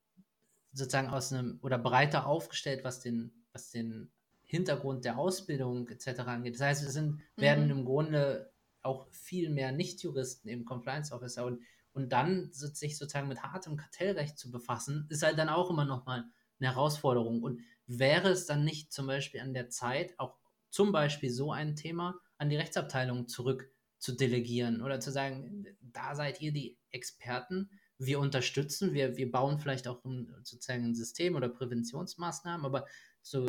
sozusagen 0.73 1.09
aus 1.09 1.33
einem 1.33 1.59
oder 1.62 1.79
breiter 1.79 2.26
aufgestellt, 2.26 2.85
was 2.85 3.00
den, 3.00 3.45
was 3.52 3.71
den 3.71 4.12
Hintergrund 4.50 5.04
der 5.04 5.16
Ausbildung 5.16 5.88
etc. 5.88 6.21
angeht. 6.26 6.57
Das 6.57 6.62
heißt, 6.62 6.85
es 6.85 6.92
sind, 6.92 7.12
mhm. 7.12 7.21
werden 7.37 7.71
im 7.71 7.85
Grunde 7.85 8.52
auch 8.83 9.07
viel 9.12 9.49
mehr 9.49 9.71
Nicht-Juristen 9.71 10.49
im 10.49 10.64
Compliance 10.64 11.14
Officer 11.14 11.47
und, 11.47 11.62
und 11.92 12.11
dann 12.11 12.50
sich 12.52 12.99
sozusagen 12.99 13.28
mit 13.28 13.45
hartem 13.45 13.76
Kartellrecht 13.76 14.38
zu 14.38 14.50
befassen, 14.50 15.07
ist 15.09 15.23
halt 15.23 15.38
dann 15.38 15.49
auch 15.49 15.71
immer 15.71 15.85
nochmal 15.85 16.25
eine 16.59 16.71
Herausforderung. 16.71 17.42
Und 17.42 17.61
wäre 17.87 18.30
es 18.30 18.47
dann 18.47 18.64
nicht 18.64 18.92
zum 18.92 19.07
Beispiel 19.07 19.40
an 19.40 19.54
der 19.54 19.69
Zeit, 19.69 20.19
auch 20.19 20.37
zum 20.69 20.90
Beispiel 20.90 21.30
so 21.30 21.52
ein 21.52 21.76
Thema 21.76 22.19
an 22.37 22.50
die 22.50 22.57
Rechtsabteilung 22.57 23.28
zurück 23.28 23.71
zu 23.99 24.12
delegieren 24.12 24.83
oder 24.83 24.99
zu 24.99 25.12
sagen, 25.12 25.64
da 25.80 26.16
seid 26.16 26.40
ihr 26.40 26.52
die 26.52 26.76
Experten, 26.90 27.71
wir 27.99 28.19
unterstützen, 28.19 28.95
wir, 28.95 29.16
wir 29.16 29.30
bauen 29.30 29.61
vielleicht 29.61 29.87
auch 29.87 30.04
ein, 30.04 30.35
sozusagen 30.42 30.87
ein 30.87 30.95
System 30.95 31.37
oder 31.37 31.50
Präventionsmaßnahmen, 31.50 32.64
aber 32.64 32.87
so 33.21 33.47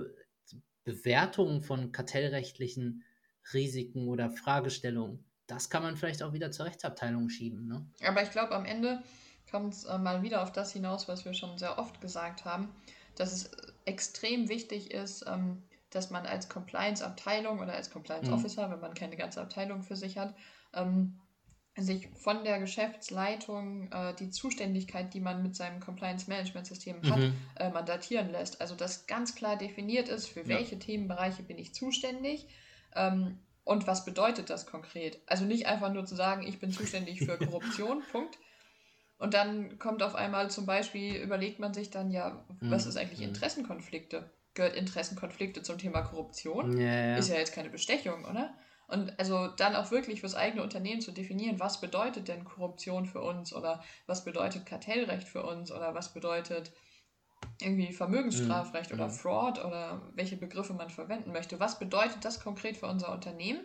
Bewertung 0.83 1.61
von 1.61 1.91
kartellrechtlichen 1.91 3.03
Risiken 3.53 4.07
oder 4.07 4.29
Fragestellungen, 4.29 5.23
das 5.47 5.69
kann 5.69 5.83
man 5.83 5.97
vielleicht 5.97 6.23
auch 6.23 6.33
wieder 6.33 6.51
zur 6.51 6.65
Rechtsabteilung 6.65 7.29
schieben. 7.29 7.67
Ne? 7.67 7.85
Aber 8.05 8.23
ich 8.23 8.31
glaube, 8.31 8.55
am 8.55 8.65
Ende 8.65 9.03
kommt 9.50 9.73
es 9.73 9.83
äh, 9.83 9.97
mal 9.97 10.23
wieder 10.23 10.43
auf 10.43 10.51
das 10.51 10.71
hinaus, 10.71 11.07
was 11.07 11.25
wir 11.25 11.33
schon 11.33 11.57
sehr 11.57 11.77
oft 11.77 12.00
gesagt 12.00 12.45
haben, 12.45 12.69
dass 13.15 13.33
es 13.33 13.51
extrem 13.85 14.47
wichtig 14.50 14.91
ist, 14.91 15.25
ähm, 15.27 15.63
dass 15.89 16.09
man 16.09 16.25
als 16.25 16.47
Compliance-Abteilung 16.47 17.59
oder 17.59 17.73
als 17.73 17.91
Compliance-Officer, 17.91 18.67
mhm. 18.67 18.71
wenn 18.71 18.79
man 18.79 18.93
keine 18.93 19.17
ganze 19.17 19.41
Abteilung 19.41 19.83
für 19.83 19.97
sich 19.97 20.17
hat, 20.17 20.33
ähm, 20.73 21.19
sich 21.78 22.10
von 22.16 22.44
der 22.44 22.60
Geschäftsleitung 22.60 23.90
äh, 23.92 24.13
die 24.16 24.30
Zuständigkeit, 24.30 25.13
die 25.13 25.22
man 25.22 25.42
mit 25.42 25.56
seinem 25.56 25.80
Compliance-Management-System 25.80 27.01
hat, 27.10 27.20
mhm. 27.20 27.34
äh, 27.56 27.70
mandatieren 27.70 28.30
lässt. 28.30 28.60
Also 28.60 28.75
dass 28.75 29.08
ganz 29.08 29.36
klar 29.36 29.58
definiert 29.58 30.10
ist, 30.10 30.28
für 30.28 30.42
ja. 30.42 30.50
welche 30.50 30.78
Themenbereiche 30.80 31.44
bin 31.44 31.58
ich 31.58 31.74
zuständig 31.74 32.48
ähm, 32.96 33.40
und 33.63 33.88
was 33.88 34.04
bedeutet 34.04 34.50
das 34.50 34.66
konkret. 34.66 35.22
Also 35.28 35.46
nicht 35.46 35.66
einfach 35.68 35.94
nur 35.94 36.06
zu 36.06 36.16
sagen, 36.16 36.44
ich 36.46 36.60
bin 36.60 36.72
zuständig 36.72 37.20
für 37.20 37.38
Korruption, 37.38 38.04
Punkt. 38.12 38.38
Und 39.18 39.34
dann 39.34 39.78
kommt 39.80 40.04
auf 40.04 40.16
einmal 40.16 40.50
zum 40.50 40.66
Beispiel, 40.66 41.16
überlegt 41.16 41.60
man 41.60 41.74
sich 41.74 41.90
dann 41.90 42.12
ja, 42.12 42.44
was 42.60 42.84
mhm. 42.84 42.90
ist 42.90 42.98
eigentlich 42.98 43.20
mhm. 43.20 43.28
Interessenkonflikte? 43.28 44.30
Gehört 44.56 44.75
Interessenkonflikte 44.75 45.62
zum 45.62 45.78
Thema 45.78 46.01
Korruption? 46.01 46.78
Ja, 46.78 46.88
ja. 46.88 47.16
Ist 47.18 47.30
ja 47.30 47.36
jetzt 47.36 47.54
keine 47.54 47.70
Bestechung, 47.70 48.25
oder? 48.25 48.54
Und 48.91 49.17
also 49.17 49.48
dann 49.48 49.75
auch 49.75 49.89
wirklich 49.91 50.19
fürs 50.19 50.36
eigene 50.36 50.62
Unternehmen 50.62 51.00
zu 51.00 51.13
definieren, 51.13 51.62
was 51.62 51.79
bedeutet 51.79 52.27
denn 52.27 52.43
Korruption 52.43 53.05
für 53.05 53.21
uns 53.21 53.53
oder 53.53 53.81
was 54.05 54.25
bedeutet 54.25 54.65
Kartellrecht 54.65 55.27
für 55.27 55.43
uns 55.43 55.71
oder 55.71 55.95
was 55.95 56.13
bedeutet 56.13 56.74
irgendwie 57.62 57.93
Vermögensstrafrecht 57.93 58.91
mhm. 58.91 58.95
oder 58.95 59.07
mhm. 59.07 59.13
Fraud 59.13 59.63
oder 59.63 60.01
welche 60.13 60.36
Begriffe 60.36 60.74
man 60.74 60.89
verwenden 60.89 61.31
möchte. 61.31 61.60
Was 61.60 61.79
bedeutet 61.79 62.25
das 62.25 62.41
konkret 62.41 62.75
für 62.75 62.88
unser 62.88 63.13
Unternehmen 63.13 63.62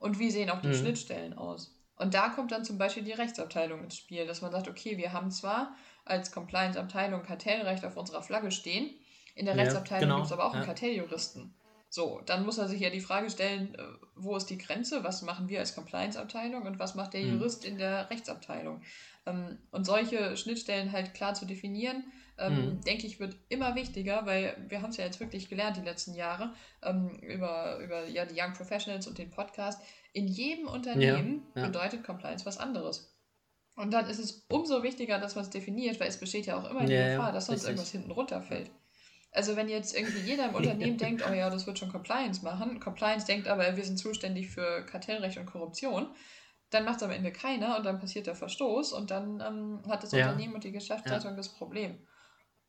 und 0.00 0.18
wie 0.18 0.32
sehen 0.32 0.50
auch 0.50 0.60
die 0.60 0.68
mhm. 0.68 0.74
Schnittstellen 0.74 1.38
aus? 1.38 1.78
Und 1.94 2.14
da 2.14 2.28
kommt 2.28 2.50
dann 2.50 2.64
zum 2.64 2.78
Beispiel 2.78 3.04
die 3.04 3.12
Rechtsabteilung 3.12 3.84
ins 3.84 3.96
Spiel, 3.96 4.26
dass 4.26 4.42
man 4.42 4.50
sagt, 4.50 4.66
okay, 4.66 4.96
wir 4.96 5.12
haben 5.12 5.30
zwar 5.30 5.76
als 6.04 6.32
Compliance-Abteilung 6.32 7.22
Kartellrecht 7.22 7.84
auf 7.84 7.96
unserer 7.96 8.22
Flagge 8.22 8.50
stehen, 8.50 8.90
in 9.36 9.46
der 9.46 9.54
ja, 9.54 9.62
Rechtsabteilung 9.62 10.08
genau. 10.08 10.16
gibt 10.16 10.26
es 10.26 10.32
aber 10.32 10.46
auch 10.46 10.52
ja. 10.52 10.58
einen 10.58 10.66
Kartelljuristen. 10.66 11.54
So, 11.90 12.20
dann 12.26 12.44
muss 12.44 12.58
er 12.58 12.68
sich 12.68 12.80
ja 12.80 12.90
die 12.90 13.00
Frage 13.00 13.30
stellen, 13.30 13.74
äh, 13.74 13.82
wo 14.14 14.36
ist 14.36 14.46
die 14.46 14.58
Grenze? 14.58 15.04
Was 15.04 15.22
machen 15.22 15.48
wir 15.48 15.60
als 15.60 15.74
Compliance-Abteilung 15.74 16.66
und 16.66 16.78
was 16.78 16.94
macht 16.94 17.14
der 17.14 17.22
hm. 17.22 17.34
Jurist 17.34 17.64
in 17.64 17.78
der 17.78 18.10
Rechtsabteilung? 18.10 18.82
Ähm, 19.26 19.58
und 19.70 19.84
solche 19.84 20.36
Schnittstellen 20.36 20.92
halt 20.92 21.14
klar 21.14 21.34
zu 21.34 21.46
definieren, 21.46 22.04
ähm, 22.38 22.54
mhm. 22.54 22.80
denke 22.82 23.06
ich, 23.06 23.18
wird 23.18 23.36
immer 23.48 23.74
wichtiger, 23.74 24.24
weil 24.24 24.56
wir 24.68 24.80
haben 24.80 24.90
es 24.90 24.96
ja 24.96 25.04
jetzt 25.04 25.18
wirklich 25.18 25.48
gelernt 25.48 25.76
die 25.76 25.82
letzten 25.82 26.14
Jahre 26.14 26.52
ähm, 26.82 27.10
über, 27.20 27.78
über 27.78 28.06
ja, 28.06 28.24
die 28.26 28.40
Young 28.40 28.52
Professionals 28.52 29.06
und 29.06 29.18
den 29.18 29.30
Podcast. 29.30 29.80
In 30.12 30.28
jedem 30.28 30.68
Unternehmen 30.68 31.46
ja, 31.54 31.62
ja. 31.62 31.66
bedeutet 31.68 32.04
Compliance 32.04 32.46
was 32.46 32.58
anderes. 32.58 33.14
Und 33.76 33.92
dann 33.92 34.08
ist 34.08 34.18
es 34.18 34.46
umso 34.48 34.82
wichtiger, 34.82 35.18
dass 35.18 35.34
man 35.34 35.44
es 35.44 35.50
definiert, 35.50 36.00
weil 36.00 36.08
es 36.08 36.18
besteht 36.18 36.46
ja 36.46 36.58
auch 36.58 36.68
immer 36.68 36.84
die 36.84 36.94
Gefahr, 36.94 37.32
dass 37.32 37.46
sonst 37.46 37.60
richtig. 37.60 37.68
irgendwas 37.68 37.90
hinten 37.92 38.10
runterfällt. 38.10 38.70
Also 39.30 39.56
wenn 39.56 39.68
jetzt 39.68 39.96
irgendwie 39.96 40.20
jeder 40.20 40.48
im 40.48 40.54
Unternehmen 40.54 40.98
denkt, 40.98 41.22
oh 41.28 41.32
ja, 41.32 41.50
das 41.50 41.66
wird 41.66 41.78
schon 41.78 41.92
Compliance 41.92 42.44
machen, 42.44 42.80
Compliance 42.80 43.26
denkt 43.26 43.48
aber, 43.48 43.76
wir 43.76 43.84
sind 43.84 43.98
zuständig 43.98 44.50
für 44.50 44.84
Kartellrecht 44.86 45.38
und 45.38 45.46
Korruption, 45.46 46.08
dann 46.70 46.84
macht 46.84 46.96
es 46.96 47.02
am 47.02 47.10
Ende 47.10 47.32
keiner 47.32 47.76
und 47.78 47.84
dann 47.86 47.98
passiert 47.98 48.26
der 48.26 48.34
Verstoß 48.34 48.92
und 48.92 49.10
dann 49.10 49.40
ähm, 49.40 49.82
hat 49.88 50.02
das 50.02 50.12
ja. 50.12 50.26
Unternehmen 50.26 50.54
und 50.54 50.64
die 50.64 50.72
Geschäftsleitung 50.72 51.30
ja. 51.30 51.36
das 51.36 51.54
Problem. 51.54 51.98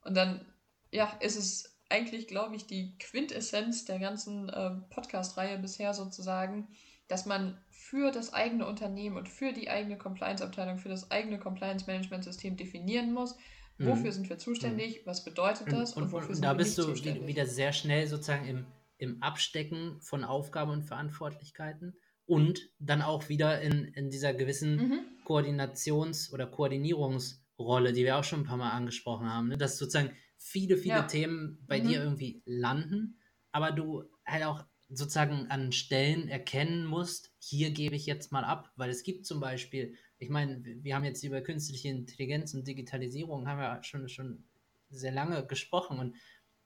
Und 0.01 0.15
dann, 0.15 0.45
ja, 0.91 1.11
ist 1.19 1.35
es 1.35 1.79
eigentlich, 1.89 2.27
glaube 2.27 2.55
ich, 2.55 2.67
die 2.67 2.97
Quintessenz 2.97 3.85
der 3.85 3.99
ganzen 3.99 4.47
äh, 4.49 4.71
Podcast-Reihe 4.89 5.57
bisher 5.57 5.93
sozusagen, 5.93 6.69
dass 7.07 7.25
man 7.25 7.59
für 7.71 8.11
das 8.11 8.33
eigene 8.33 8.67
Unternehmen 8.67 9.17
und 9.17 9.27
für 9.27 9.51
die 9.51 9.69
eigene 9.69 9.97
Compliance-Abteilung, 9.97 10.77
für 10.77 10.89
das 10.89 11.09
eigene 11.11 11.39
Compliance-Management-System 11.39 12.55
definieren 12.55 13.11
muss, 13.13 13.35
Wofür 13.79 14.07
mhm. 14.07 14.11
sind 14.11 14.29
wir 14.29 14.37
zuständig? 14.37 15.01
Was 15.05 15.23
bedeutet 15.23 15.71
das? 15.71 15.93
Und, 15.93 16.03
und 16.03 16.11
wofür 16.11 16.29
und 16.29 16.35
sind 16.35 16.43
da 16.43 16.51
wir 16.51 16.57
bist 16.57 16.77
du 16.77 16.83
zuständig? 16.83 17.27
wieder 17.27 17.45
sehr 17.45 17.71
schnell 17.71 18.07
sozusagen 18.07 18.45
im, 18.45 18.65
im 18.97 19.23
Abstecken 19.23 20.01
von 20.01 20.25
Aufgaben 20.25 20.71
und 20.71 20.83
Verantwortlichkeiten 20.83 21.95
und 22.25 22.69
dann 22.77 23.01
auch 23.01 23.29
wieder 23.29 23.61
in, 23.61 23.85
in 23.85 24.09
dieser 24.09 24.33
gewissen 24.33 24.75
mhm. 24.75 24.99
Koordinations- 25.25 26.31
oder 26.33 26.45
Koordinierungsrolle, 26.45 27.93
die 27.93 28.03
wir 28.03 28.17
auch 28.17 28.23
schon 28.23 28.41
ein 28.41 28.45
paar 28.45 28.57
Mal 28.57 28.71
angesprochen 28.71 29.27
haben, 29.27 29.47
ne? 29.47 29.57
dass 29.57 29.77
sozusagen 29.77 30.11
viele, 30.37 30.77
viele 30.77 30.95
ja. 30.95 31.03
Themen 31.03 31.63
bei 31.67 31.81
mhm. 31.81 31.87
dir 31.87 32.03
irgendwie 32.03 32.43
landen, 32.45 33.17
aber 33.51 33.71
du 33.71 34.03
halt 34.25 34.43
auch 34.43 34.63
sozusagen 34.89 35.47
an 35.49 35.71
Stellen 35.71 36.27
erkennen 36.27 36.85
musst, 36.85 37.31
hier 37.39 37.71
gebe 37.71 37.95
ich 37.95 38.05
jetzt 38.05 38.31
mal 38.31 38.43
ab, 38.43 38.71
weil 38.75 38.89
es 38.89 39.03
gibt 39.03 39.25
zum 39.25 39.39
Beispiel 39.39 39.95
ich 40.19 40.29
meine, 40.29 40.61
wir 40.63 40.95
haben 40.95 41.05
jetzt 41.05 41.23
über 41.23 41.41
künstliche 41.41 41.87
Intelligenz 41.87 42.53
und 42.53 42.67
Digitalisierung 42.67 43.47
haben 43.47 43.59
wir 43.59 43.83
schon, 43.83 44.07
schon 44.09 44.43
sehr 44.89 45.11
lange 45.11 45.45
gesprochen 45.45 45.97
und 45.99 46.15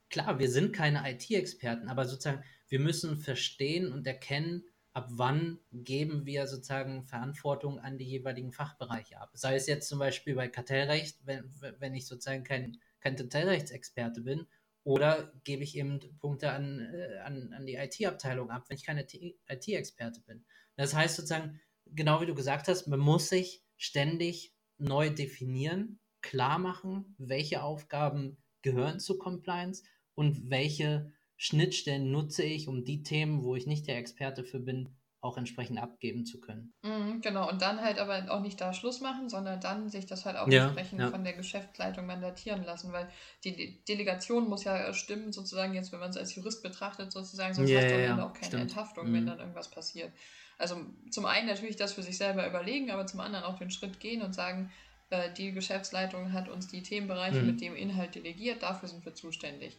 klar, 0.10 0.40
wir 0.40 0.50
sind 0.50 0.74
keine 0.74 1.10
IT-Experten, 1.10 1.88
aber 1.88 2.06
sozusagen, 2.06 2.44
wir 2.68 2.80
müssen 2.80 3.18
verstehen 3.18 3.92
und 3.92 4.06
erkennen, 4.08 4.64
ab 4.94 5.08
wann 5.12 5.60
geben 5.72 6.26
wir 6.26 6.48
sozusagen 6.48 7.04
Verantwortung 7.06 7.80
an 7.80 7.98
die 7.98 8.06
jeweiligen 8.06 8.52
Fachbereiche 8.52 9.20
ab. 9.20 9.32
Sei 9.34 9.56
es 9.56 9.68
jetzt 9.68 9.88
zum 9.88 10.00
Beispiel 10.00 10.36
bei 10.36 10.48
Kartellrecht, 10.48 11.18
wenn, 11.26 11.44
wenn 11.80 11.96
ich 11.96 12.06
sozusagen 12.08 12.44
kein, 12.44 12.78
kein 13.00 13.16
Kartellrechtsexperte 13.16 14.22
bin, 14.22 14.46
oder 14.84 15.32
gebe 15.44 15.64
ich 15.64 15.78
eben 15.78 16.00
Punkte 16.20 16.52
an, 16.52 16.80
äh, 16.94 17.20
an, 17.20 17.54
an 17.54 17.66
die 17.66 17.76
IT-Abteilung 17.76 18.52
ab, 18.52 18.66
wenn 18.68 18.78
ich 18.78 18.86
keine 18.86 19.06
IT-Experte 19.48 20.22
bin. 20.22 20.44
Das 20.76 20.94
heißt 20.94 21.16
sozusagen, 21.16 21.62
genau 21.96 22.22
wie 22.22 22.26
du 22.26 22.36
gesagt 22.36 22.68
hast, 22.68 22.88
man 22.88 23.00
muss 23.00 23.30
sich 23.30 23.64
ständig 23.78 24.54
neu 24.78 25.10
definieren, 25.10 26.00
klar 26.22 26.60
machen, 26.60 27.16
welche 27.18 27.64
Aufgaben 27.64 28.38
gehören 28.62 29.00
zu 29.00 29.18
Compliance 29.18 29.84
und 30.16 30.50
welche 30.50 31.12
Schnittstellen 31.38 32.12
nutze 32.12 32.44
ich, 32.44 32.68
um 32.68 32.86
die 32.86 33.04
Themen, 33.04 33.44
wo 33.44 33.56
ich 33.56 33.68
nicht 33.68 33.88
der 33.88 33.98
Experte 33.98 34.44
für 34.44 34.60
bin, 34.60 34.96
auch 35.24 35.38
entsprechend 35.38 35.80
abgeben 35.80 36.26
zu 36.26 36.42
können. 36.42 36.74
Mhm, 36.82 37.22
genau, 37.22 37.50
und 37.50 37.62
dann 37.62 37.80
halt 37.80 37.98
aber 37.98 38.30
auch 38.30 38.42
nicht 38.42 38.60
da 38.60 38.74
Schluss 38.74 39.00
machen, 39.00 39.30
sondern 39.30 39.62
dann 39.62 39.90
sich 39.90 40.06
das 40.06 40.26
halt 40.26 40.36
auch 40.36 40.50
ja, 40.50 40.66
entsprechend 40.66 41.00
ja. 41.00 41.10
von 41.10 41.24
der 41.24 41.34
Geschäftsleitung 41.34 42.06
mandatieren 42.06 42.64
lassen, 42.64 42.92
weil 42.92 43.10
die 43.46 43.84
Delegation 43.86 44.50
muss 44.50 44.66
ja 44.66 44.94
stimmen, 44.94 45.32
sozusagen 45.32 45.74
jetzt, 45.76 45.94
wenn 45.94 46.02
man 46.02 46.10
es 46.10 46.18
als 46.18 46.36
Jurist 46.36 46.62
betrachtet, 46.62 47.14
sozusagen, 47.14 47.54
sonst 47.54 47.70
ja, 47.70 47.80
hast 47.80 47.90
du 47.90 47.96
Ende 47.96 48.26
auch 48.26 48.34
keine 48.34 48.48
stimmt. 48.48 48.64
Enthaftung, 48.64 49.10
mhm. 49.10 49.14
wenn 49.14 49.26
dann 49.28 49.40
irgendwas 49.40 49.72
passiert. 49.72 50.12
Also 50.58 50.78
zum 51.10 51.26
einen 51.26 51.48
natürlich 51.48 51.76
das 51.76 51.94
für 51.94 52.04
sich 52.04 52.18
selber 52.18 52.48
überlegen, 52.48 52.92
aber 52.92 53.06
zum 53.06 53.20
anderen 53.20 53.46
auch 53.46 53.58
den 53.58 53.72
Schritt 53.72 54.00
gehen 54.00 54.22
und 54.22 54.34
sagen, 54.34 54.72
äh, 55.10 55.32
die 55.34 55.52
Geschäftsleitung 55.52 56.34
hat 56.34 56.50
uns 56.50 56.68
die 56.68 56.84
Themenbereiche 56.84 57.40
mhm. 57.40 57.48
mit 57.48 57.62
dem 57.62 57.76
Inhalt 57.76 58.16
delegiert, 58.16 58.64
dafür 58.64 58.90
sind 58.90 59.06
wir 59.06 59.14
zuständig. 59.14 59.78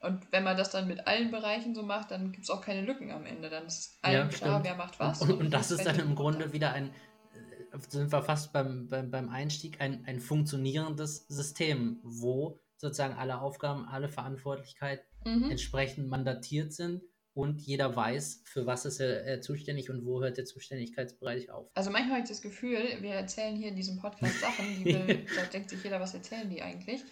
Und 0.00 0.20
wenn 0.32 0.42
man 0.42 0.56
das 0.56 0.70
dann 0.70 0.88
mit 0.88 1.06
allen 1.06 1.30
Bereichen 1.30 1.74
so 1.74 1.84
macht, 1.84 2.10
dann 2.10 2.32
gibt 2.32 2.44
es 2.44 2.50
auch 2.50 2.60
keine 2.60 2.82
Lücken 2.82 3.12
am 3.12 3.24
Ende. 3.24 3.48
Dann 3.48 3.66
ist 3.66 3.98
allen 4.02 4.14
ja, 4.14 4.26
klar, 4.26 4.64
wer 4.64 4.74
macht 4.74 4.98
was. 4.98 5.22
Und, 5.22 5.30
und, 5.30 5.40
und 5.42 5.50
das 5.50 5.70
ist 5.70 5.86
dann 5.86 5.98
im 6.00 6.16
Grunde 6.16 6.52
wieder 6.52 6.72
ein, 6.72 6.88
äh, 6.88 7.78
sind 7.88 8.10
wir 8.10 8.22
fast 8.22 8.52
beim, 8.52 8.88
beim, 8.88 9.12
beim 9.12 9.28
Einstieg, 9.28 9.80
ein, 9.80 10.04
ein 10.06 10.20
funktionierendes 10.20 11.28
System, 11.28 12.00
wo 12.02 12.60
sozusagen 12.78 13.14
alle 13.14 13.40
Aufgaben, 13.40 13.86
alle 13.86 14.08
Verantwortlichkeiten 14.08 15.04
mhm. 15.24 15.50
entsprechend 15.50 16.08
mandatiert 16.08 16.72
sind 16.72 17.02
und 17.34 17.60
jeder 17.62 17.96
weiß, 17.96 18.42
für 18.44 18.66
was 18.66 18.84
ist 18.84 19.00
er, 19.00 19.24
er, 19.24 19.40
zuständig 19.40 19.88
und 19.90 20.04
wo 20.04 20.20
hört 20.20 20.36
der 20.36 20.44
Zuständigkeitsbereich 20.44 21.50
auf. 21.50 21.70
Also 21.74 21.90
manchmal 21.90 22.16
habe 22.16 22.22
ich 22.22 22.28
das 22.28 22.42
Gefühl, 22.42 22.78
wir 23.00 23.14
erzählen 23.14 23.56
hier 23.56 23.68
in 23.68 23.76
diesem 23.76 23.98
Podcast 23.98 24.40
Sachen, 24.40 24.66
die 24.78 24.84
will, 24.84 25.26
da 25.36 25.42
denkt 25.44 25.70
sich 25.70 25.82
jeder, 25.82 26.00
was 26.00 26.12
erzählen 26.12 26.48
die 26.50 26.60
eigentlich. 26.60 27.02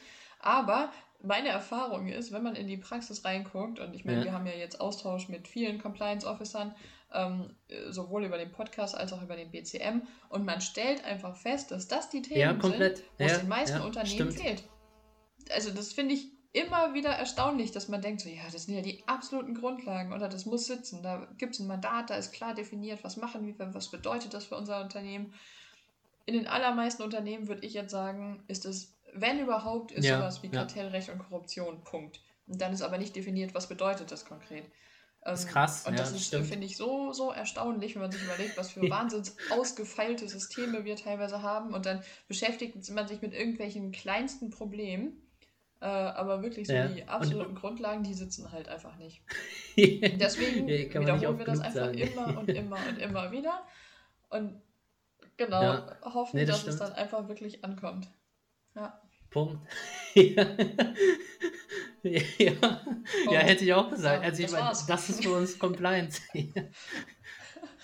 Aber 0.40 0.92
meine 1.22 1.48
Erfahrung 1.48 2.08
ist, 2.08 2.32
wenn 2.32 2.42
man 2.42 2.54
in 2.54 2.66
die 2.66 2.76
Praxis 2.76 3.24
reinguckt, 3.24 3.78
und 3.78 3.94
ich 3.94 4.04
meine, 4.04 4.18
ja. 4.18 4.24
wir 4.26 4.32
haben 4.32 4.46
ja 4.46 4.54
jetzt 4.54 4.80
Austausch 4.80 5.28
mit 5.28 5.48
vielen 5.48 5.78
Compliance-Officern, 5.78 6.74
ähm, 7.12 7.54
sowohl 7.88 8.24
über 8.24 8.38
den 8.38 8.52
Podcast 8.52 8.94
als 8.94 9.12
auch 9.12 9.22
über 9.22 9.36
den 9.36 9.50
BCM, 9.50 10.02
und 10.28 10.44
man 10.44 10.60
stellt 10.60 11.04
einfach 11.04 11.36
fest, 11.36 11.70
dass 11.70 11.88
das 11.88 12.10
die 12.10 12.22
Themen 12.22 12.40
ja, 12.40 12.60
sind, 12.60 13.02
wo 13.18 13.24
es 13.24 13.40
den 13.40 13.48
meisten 13.48 13.80
Unternehmen 13.80 14.32
stimmt. 14.32 14.34
fehlt. 14.34 14.64
Also 15.50 15.70
das 15.70 15.92
finde 15.92 16.14
ich 16.14 16.39
immer 16.52 16.94
wieder 16.94 17.10
erstaunlich, 17.10 17.70
dass 17.70 17.88
man 17.88 18.02
denkt, 18.02 18.22
so 18.22 18.28
ja, 18.28 18.42
das 18.50 18.64
sind 18.64 18.74
ja 18.74 18.82
die 18.82 19.06
absoluten 19.06 19.54
Grundlagen 19.54 20.12
oder 20.12 20.28
das 20.28 20.46
muss 20.46 20.66
sitzen. 20.66 21.02
Da 21.02 21.28
gibt 21.38 21.54
es 21.54 21.60
ein 21.60 21.68
Mandat, 21.68 22.10
da 22.10 22.16
ist 22.16 22.32
klar 22.32 22.54
definiert, 22.54 23.04
was 23.04 23.16
machen 23.16 23.46
wir, 23.46 23.74
was 23.74 23.90
bedeutet 23.90 24.34
das 24.34 24.46
für 24.46 24.56
unser 24.56 24.82
Unternehmen. 24.82 25.32
In 26.26 26.34
den 26.34 26.48
allermeisten 26.48 27.02
Unternehmen 27.02 27.48
würde 27.48 27.64
ich 27.64 27.74
jetzt 27.74 27.92
sagen, 27.92 28.42
ist 28.48 28.66
es, 28.66 28.96
wenn 29.14 29.38
überhaupt, 29.38 29.92
ist 29.92 30.04
ja, 30.04 30.18
sowas 30.18 30.42
wie 30.42 30.48
ja. 30.48 30.52
Kartellrecht 30.52 31.08
und 31.10 31.18
Korruption. 31.18 31.82
Punkt. 31.84 32.20
Und 32.46 32.60
dann 32.60 32.72
ist 32.72 32.82
aber 32.82 32.98
nicht 32.98 33.14
definiert, 33.14 33.54
was 33.54 33.68
bedeutet 33.68 34.10
das 34.10 34.24
konkret. 34.24 34.64
Das 35.22 35.40
ist 35.40 35.46
ähm, 35.46 35.52
krass. 35.52 35.86
Und 35.86 35.98
das 35.98 36.10
ja, 36.10 36.38
ist, 36.38 36.48
finde 36.48 36.66
ich, 36.66 36.76
so, 36.76 37.12
so 37.12 37.30
erstaunlich, 37.30 37.94
wenn 37.94 38.02
man 38.02 38.10
sich 38.10 38.22
überlegt, 38.22 38.56
was 38.56 38.70
für 38.70 38.82
wahnsinns 38.90 39.36
ausgefeilte 39.50 40.28
Systeme 40.28 40.84
wir 40.84 40.96
teilweise 40.96 41.42
haben. 41.42 41.74
Und 41.74 41.86
dann 41.86 42.02
beschäftigt 42.26 42.76
man 42.90 43.06
sich 43.06 43.22
mit 43.22 43.34
irgendwelchen 43.34 43.92
kleinsten 43.92 44.50
Problemen 44.50 45.29
äh, 45.80 45.86
aber 45.86 46.42
wirklich 46.42 46.66
so 46.66 46.74
ja. 46.74 46.88
die 46.88 47.04
absoluten 47.04 47.50
und, 47.50 47.54
Grundlagen, 47.60 48.02
die 48.02 48.12
sitzen 48.12 48.52
halt 48.52 48.68
einfach 48.68 48.96
nicht. 48.96 49.22
Deswegen 49.76 50.66
wiederholen 50.66 51.38
wir 51.38 51.44
das 51.46 51.60
einfach 51.60 51.86
sagen. 51.86 51.98
immer 51.98 52.38
und 52.38 52.48
immer 52.50 52.78
und 52.88 52.98
immer 52.98 53.32
wieder. 53.32 53.62
Und 54.28 54.60
genau, 55.38 55.62
ja. 55.62 55.96
hoffen, 56.02 56.36
nee, 56.36 56.44
das 56.44 56.64
dass 56.64 56.74
stimmt. 56.74 56.74
es 56.74 56.80
dann 56.80 56.92
einfach 56.92 57.28
wirklich 57.28 57.64
ankommt. 57.64 58.08
Ja. 58.74 59.00
Punkt. 59.30 59.66
ja. 60.14 60.44
ja. 62.02 62.52
ja, 63.30 63.38
hätte 63.38 63.64
ich 63.64 63.72
auch 63.72 63.88
gesagt. 63.88 64.24
also 64.24 64.42
ich 64.42 64.50
meine, 64.50 64.70
das 64.86 65.08
ist 65.08 65.22
für 65.22 65.32
uns 65.32 65.58
Compliance. 65.58 66.20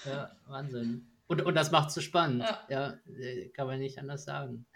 ja, 0.04 0.36
Wahnsinn. 0.46 1.06
Und, 1.28 1.42
und 1.42 1.54
das 1.54 1.70
macht 1.70 1.88
es 1.88 1.94
so 1.94 2.00
spannend. 2.00 2.42
Ja. 2.42 2.66
ja, 2.68 2.98
äh, 3.18 3.48
kann 3.48 3.66
man 3.66 3.78
nicht 3.78 3.98
anders 3.98 4.24
sagen. 4.24 4.66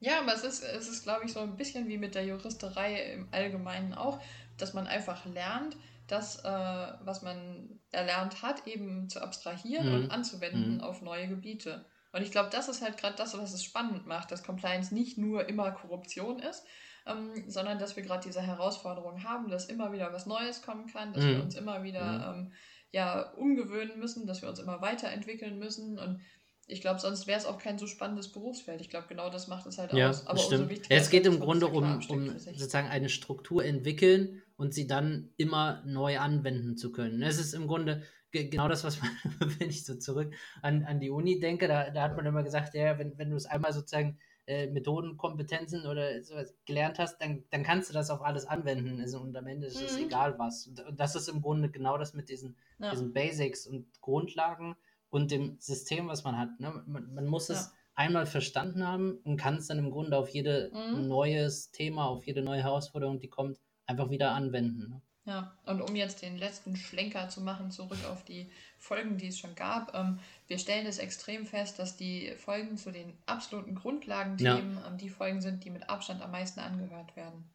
Ja, 0.00 0.20
aber 0.20 0.34
es 0.34 0.44
ist, 0.44 0.62
es 0.62 0.88
ist, 0.88 1.04
glaube 1.04 1.24
ich, 1.24 1.32
so 1.32 1.40
ein 1.40 1.56
bisschen 1.56 1.88
wie 1.88 1.98
mit 1.98 2.14
der 2.14 2.24
Juristerei 2.24 3.12
im 3.12 3.28
Allgemeinen 3.30 3.94
auch, 3.94 4.20
dass 4.58 4.74
man 4.74 4.86
einfach 4.86 5.24
lernt, 5.26 5.76
das, 6.06 6.44
äh, 6.44 6.48
was 6.48 7.22
man 7.22 7.80
erlernt 7.90 8.42
hat, 8.42 8.66
eben 8.66 9.08
zu 9.08 9.20
abstrahieren 9.20 9.88
mhm. 9.88 9.94
und 9.94 10.10
anzuwenden 10.10 10.76
mhm. 10.76 10.80
auf 10.80 11.02
neue 11.02 11.28
Gebiete. 11.28 11.84
Und 12.12 12.22
ich 12.22 12.30
glaube, 12.30 12.50
das 12.50 12.68
ist 12.68 12.82
halt 12.82 12.96
gerade 12.96 13.16
das, 13.16 13.36
was 13.36 13.52
es 13.52 13.64
spannend 13.64 14.06
macht, 14.06 14.30
dass 14.30 14.42
Compliance 14.42 14.94
nicht 14.94 15.18
nur 15.18 15.48
immer 15.48 15.72
Korruption 15.72 16.38
ist, 16.38 16.64
ähm, 17.06 17.44
sondern 17.48 17.78
dass 17.78 17.96
wir 17.96 18.02
gerade 18.02 18.26
diese 18.26 18.40
Herausforderung 18.42 19.24
haben, 19.24 19.48
dass 19.48 19.66
immer 19.66 19.92
wieder 19.92 20.12
was 20.12 20.26
Neues 20.26 20.62
kommen 20.62 20.86
kann, 20.86 21.12
dass 21.12 21.24
mhm. 21.24 21.28
wir 21.28 21.42
uns 21.42 21.54
immer 21.56 21.82
wieder 21.82 22.34
mhm. 22.34 22.38
ähm, 22.38 22.52
ja, 22.92 23.30
umgewöhnen 23.32 23.98
müssen, 23.98 24.26
dass 24.26 24.42
wir 24.42 24.48
uns 24.48 24.58
immer 24.58 24.80
weiterentwickeln 24.80 25.58
müssen 25.58 25.98
und 25.98 26.20
ich 26.66 26.80
glaube, 26.80 26.98
sonst 26.98 27.26
wäre 27.26 27.38
es 27.38 27.46
auch 27.46 27.58
kein 27.58 27.78
so 27.78 27.86
spannendes 27.86 28.32
Berufsfeld. 28.32 28.80
Ich 28.80 28.90
glaube, 28.90 29.06
genau 29.08 29.30
das 29.30 29.46
macht 29.46 29.66
es 29.66 29.78
halt 29.78 29.92
ja, 29.92 30.10
aus. 30.10 30.26
Aber 30.26 30.38
stimmt. 30.38 30.72
Ja, 30.88 30.96
es 30.96 31.10
geht 31.10 31.26
im 31.26 31.38
Grunde 31.38 31.68
um, 31.68 32.00
um 32.08 32.38
sozusagen 32.38 32.88
eine 32.88 33.08
Struktur 33.08 33.64
entwickeln 33.64 34.42
und 34.56 34.74
sie 34.74 34.86
dann 34.86 35.30
immer 35.36 35.82
neu 35.86 36.18
anwenden 36.18 36.76
zu 36.76 36.90
können. 36.90 37.22
Es 37.22 37.38
ist 37.38 37.54
im 37.54 37.68
Grunde 37.68 38.02
genau 38.32 38.68
das, 38.68 38.84
was 38.84 39.00
man, 39.00 39.10
wenn 39.58 39.70
ich 39.70 39.84
so 39.84 39.94
zurück 39.94 40.34
an, 40.62 40.84
an 40.84 41.00
die 41.00 41.10
Uni 41.10 41.38
denke, 41.38 41.68
da, 41.68 41.90
da 41.90 42.02
hat 42.02 42.16
man 42.16 42.26
immer 42.26 42.42
gesagt, 42.42 42.74
ja, 42.74 42.98
wenn, 42.98 43.16
wenn 43.16 43.30
du 43.30 43.36
es 43.36 43.46
einmal 43.46 43.72
sozusagen 43.72 44.18
äh, 44.46 44.66
Methodenkompetenzen 44.68 45.86
oder 45.86 46.22
sowas 46.22 46.54
gelernt 46.66 46.98
hast, 46.98 47.18
dann, 47.18 47.44
dann 47.50 47.62
kannst 47.62 47.90
du 47.90 47.94
das 47.94 48.10
auf 48.10 48.22
alles 48.22 48.46
anwenden. 48.46 49.00
Also, 49.00 49.20
und 49.20 49.36
am 49.36 49.46
Ende 49.46 49.66
ist 49.66 49.80
es 49.80 49.98
mhm. 49.98 50.06
egal 50.06 50.38
was. 50.38 50.66
Und, 50.66 50.80
und, 50.84 51.00
das 51.00 51.14
ist 51.16 51.28
im 51.28 51.42
Grunde 51.42 51.68
genau 51.68 51.98
das 51.98 52.14
mit 52.14 52.28
diesen, 52.28 52.56
ja. 52.78 52.90
diesen 52.90 53.12
Basics 53.12 53.66
und 53.66 53.86
Grundlagen 54.00 54.76
und 55.16 55.30
dem 55.30 55.56
System, 55.58 56.08
was 56.08 56.24
man 56.24 56.38
hat. 56.38 56.60
Ne? 56.60 56.82
Man, 56.86 57.14
man 57.14 57.26
muss 57.26 57.48
es 57.48 57.72
einmal 57.94 58.26
verstanden 58.26 58.86
haben 58.86 59.18
und 59.24 59.38
kann 59.38 59.56
es 59.56 59.66
dann 59.66 59.78
im 59.78 59.90
Grunde 59.90 60.16
auf 60.18 60.28
jedes 60.28 60.70
mhm. 60.72 61.08
neues 61.08 61.70
Thema, 61.70 62.06
auf 62.06 62.26
jede 62.26 62.42
neue 62.42 62.62
Herausforderung, 62.62 63.18
die 63.18 63.28
kommt, 63.28 63.58
einfach 63.86 64.10
wieder 64.10 64.32
anwenden. 64.32 64.90
Ne? 64.90 65.02
Ja, 65.24 65.56
und 65.64 65.80
um 65.80 65.96
jetzt 65.96 66.20
den 66.22 66.36
letzten 66.36 66.76
Schlenker 66.76 67.28
zu 67.30 67.40
machen, 67.40 67.70
zurück 67.70 67.98
auf 68.10 68.24
die 68.24 68.50
Folgen, 68.78 69.16
die 69.16 69.28
es 69.28 69.38
schon 69.38 69.54
gab. 69.54 69.94
Ähm, 69.94 70.18
wir 70.48 70.58
stellen 70.58 70.86
es 70.86 70.98
extrem 70.98 71.46
fest, 71.46 71.78
dass 71.78 71.96
die 71.96 72.32
Folgen 72.36 72.76
zu 72.76 72.92
den 72.92 73.16
absoluten 73.24 73.74
Grundlagenthemen 73.74 74.76
ja. 74.76 74.86
ähm, 74.86 74.98
die 74.98 75.08
Folgen 75.08 75.40
sind, 75.40 75.64
die 75.64 75.70
mit 75.70 75.88
Abstand 75.88 76.20
am 76.20 76.30
meisten 76.30 76.60
angehört 76.60 77.16
werden. 77.16 77.50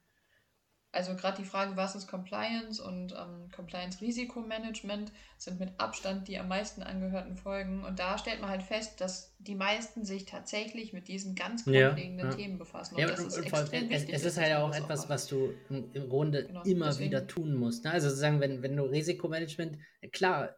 Also 0.94 1.16
gerade 1.16 1.42
die 1.42 1.48
Frage, 1.48 1.78
was 1.78 1.96
ist 1.96 2.08
Compliance 2.08 2.84
und 2.84 3.14
ähm, 3.14 3.50
Compliance-Risikomanagement 3.56 5.14
sind 5.38 5.58
mit 5.58 5.70
Abstand 5.78 6.28
die 6.28 6.38
am 6.38 6.50
meisten 6.50 6.84
angehörten 6.84 7.38
Folgen. 7.38 7.86
Und 7.86 8.00
da 8.00 8.18
stellt 8.18 8.42
man 8.42 8.50
halt 8.50 8.64
fest, 8.64 9.00
dass 9.00 9.34
die 9.40 9.56
meisten 9.56 10.04
sich 10.04 10.26
tatsächlich 10.26 10.92
mit 10.92 11.08
diesen 11.08 11.34
ganz 11.34 11.64
grundlegenden 11.64 12.20
ja, 12.20 12.32
ja. 12.32 12.36
Themen 12.36 12.58
befassen. 12.58 12.96
Und 12.96 13.02
ja, 13.02 13.08
das 13.08 13.22
ist 13.22 13.38
und 13.38 13.46
extrem 13.46 13.86
es, 13.86 14.02
wichtig, 14.02 14.16
es 14.16 14.26
ist 14.26 14.38
halt 14.38 14.54
auch 14.56 14.76
etwas, 14.76 15.08
was 15.08 15.28
du 15.28 15.54
im, 15.70 15.90
im 15.94 16.10
Grunde 16.10 16.48
genau, 16.48 16.64
immer 16.64 16.88
deswegen. 16.88 17.12
wieder 17.12 17.26
tun 17.26 17.56
musst. 17.56 17.86
Ne? 17.86 17.92
Also 17.92 18.10
sozusagen, 18.10 18.42
wenn, 18.42 18.62
wenn 18.62 18.76
du 18.76 18.84
Risikomanagement, 18.84 19.78
klar, 20.12 20.58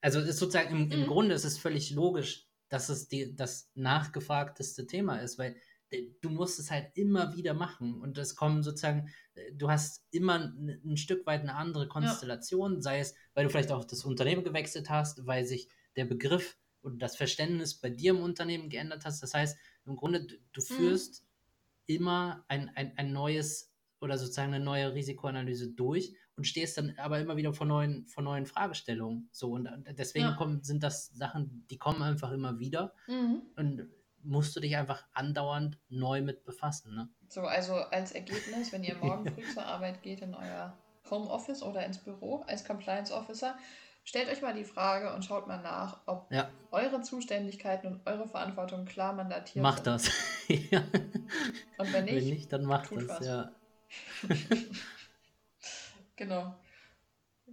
also 0.00 0.20
ist 0.20 0.38
sozusagen 0.38 0.70
im, 0.70 0.90
im 0.92 1.00
mhm. 1.00 1.06
Grunde 1.06 1.34
ist 1.34 1.44
es 1.44 1.58
völlig 1.58 1.90
logisch, 1.90 2.46
dass 2.68 2.88
es 2.88 3.08
die, 3.08 3.34
das 3.34 3.70
nachgefragteste 3.74 4.86
Thema 4.86 5.16
ist, 5.18 5.38
weil 5.38 5.56
du 6.20 6.30
musst 6.30 6.58
es 6.58 6.70
halt 6.70 6.90
immer 6.94 7.34
wieder 7.34 7.54
machen 7.54 8.00
und 8.00 8.18
es 8.18 8.36
kommen 8.36 8.62
sozusagen, 8.62 9.08
äh, 9.34 9.52
du 9.52 9.70
hast 9.70 10.04
immer 10.10 10.34
ein, 10.34 10.80
ein 10.84 10.96
Stück 10.96 11.26
weit 11.26 11.42
eine 11.42 11.54
andere 11.54 11.88
Konstellation, 11.88 12.76
ja. 12.76 12.80
sei 12.80 13.00
es, 13.00 13.14
weil 13.34 13.44
du 13.44 13.50
vielleicht 13.50 13.72
auch 13.72 13.84
das 13.84 14.04
Unternehmen 14.04 14.44
gewechselt 14.44 14.90
hast, 14.90 15.26
weil 15.26 15.44
sich 15.44 15.68
der 15.96 16.04
Begriff 16.04 16.58
und 16.80 17.00
das 17.00 17.16
Verständnis 17.16 17.74
bei 17.74 17.90
dir 17.90 18.10
im 18.12 18.20
Unternehmen 18.20 18.68
geändert 18.68 19.04
hast. 19.04 19.22
Das 19.22 19.34
heißt, 19.34 19.56
im 19.84 19.96
Grunde, 19.96 20.24
du, 20.24 20.34
du 20.52 20.60
mhm. 20.60 20.74
führst 20.74 21.22
mhm. 21.22 21.94
immer 21.94 22.44
ein, 22.48 22.70
ein, 22.74 22.96
ein 22.96 23.12
neues 23.12 23.72
oder 24.00 24.18
sozusagen 24.18 24.52
eine 24.52 24.64
neue 24.64 24.94
Risikoanalyse 24.94 25.70
durch 25.70 26.16
und 26.36 26.44
stehst 26.44 26.76
dann 26.76 26.94
aber 26.98 27.20
immer 27.20 27.36
wieder 27.36 27.52
vor 27.52 27.66
neuen, 27.66 28.06
vor 28.08 28.24
neuen 28.24 28.46
Fragestellungen. 28.46 29.28
So 29.30 29.52
und 29.52 29.68
deswegen 29.96 30.24
ja. 30.26 30.34
kommen, 30.34 30.62
sind 30.64 30.82
das 30.82 31.08
Sachen, 31.14 31.66
die 31.70 31.78
kommen 31.78 32.02
einfach 32.02 32.32
immer 32.32 32.58
wieder. 32.58 32.94
Mhm. 33.06 33.42
Und 33.54 33.88
musst 34.22 34.54
du 34.56 34.60
dich 34.60 34.76
einfach 34.76 35.04
andauernd 35.12 35.78
neu 35.88 36.22
mit 36.22 36.44
befassen. 36.44 36.94
Ne? 36.94 37.08
So, 37.28 37.42
also 37.42 37.74
als 37.74 38.12
Ergebnis, 38.12 38.72
wenn 38.72 38.84
ihr 38.84 38.94
morgen 39.02 39.26
früh 39.32 39.42
zur 39.52 39.64
Arbeit 39.64 40.02
geht 40.02 40.20
in 40.22 40.34
euer 40.34 40.76
Homeoffice 41.10 41.62
oder 41.62 41.84
ins 41.84 41.98
Büro 41.98 42.44
als 42.46 42.64
Compliance 42.64 43.12
Officer, 43.12 43.56
stellt 44.04 44.28
euch 44.28 44.42
mal 44.42 44.54
die 44.54 44.64
Frage 44.64 45.12
und 45.14 45.24
schaut 45.24 45.46
mal 45.46 45.60
nach, 45.60 46.00
ob 46.06 46.30
ja. 46.32 46.50
eure 46.70 47.02
Zuständigkeiten 47.02 47.86
und 47.86 48.06
eure 48.06 48.28
Verantwortung 48.28 48.84
klar 48.84 49.12
mandatiert 49.12 49.62
Macht 49.62 49.84
sind. 49.84 49.86
das. 49.86 50.10
ja. 50.70 50.82
Und 51.78 51.92
wenn 51.92 52.04
nicht, 52.04 52.16
wenn 52.16 52.24
nicht 52.24 52.52
dann 52.52 52.64
macht 52.64 52.90
das, 52.92 53.08
was. 53.08 53.26
ja. 53.26 53.52
genau. 56.16 56.54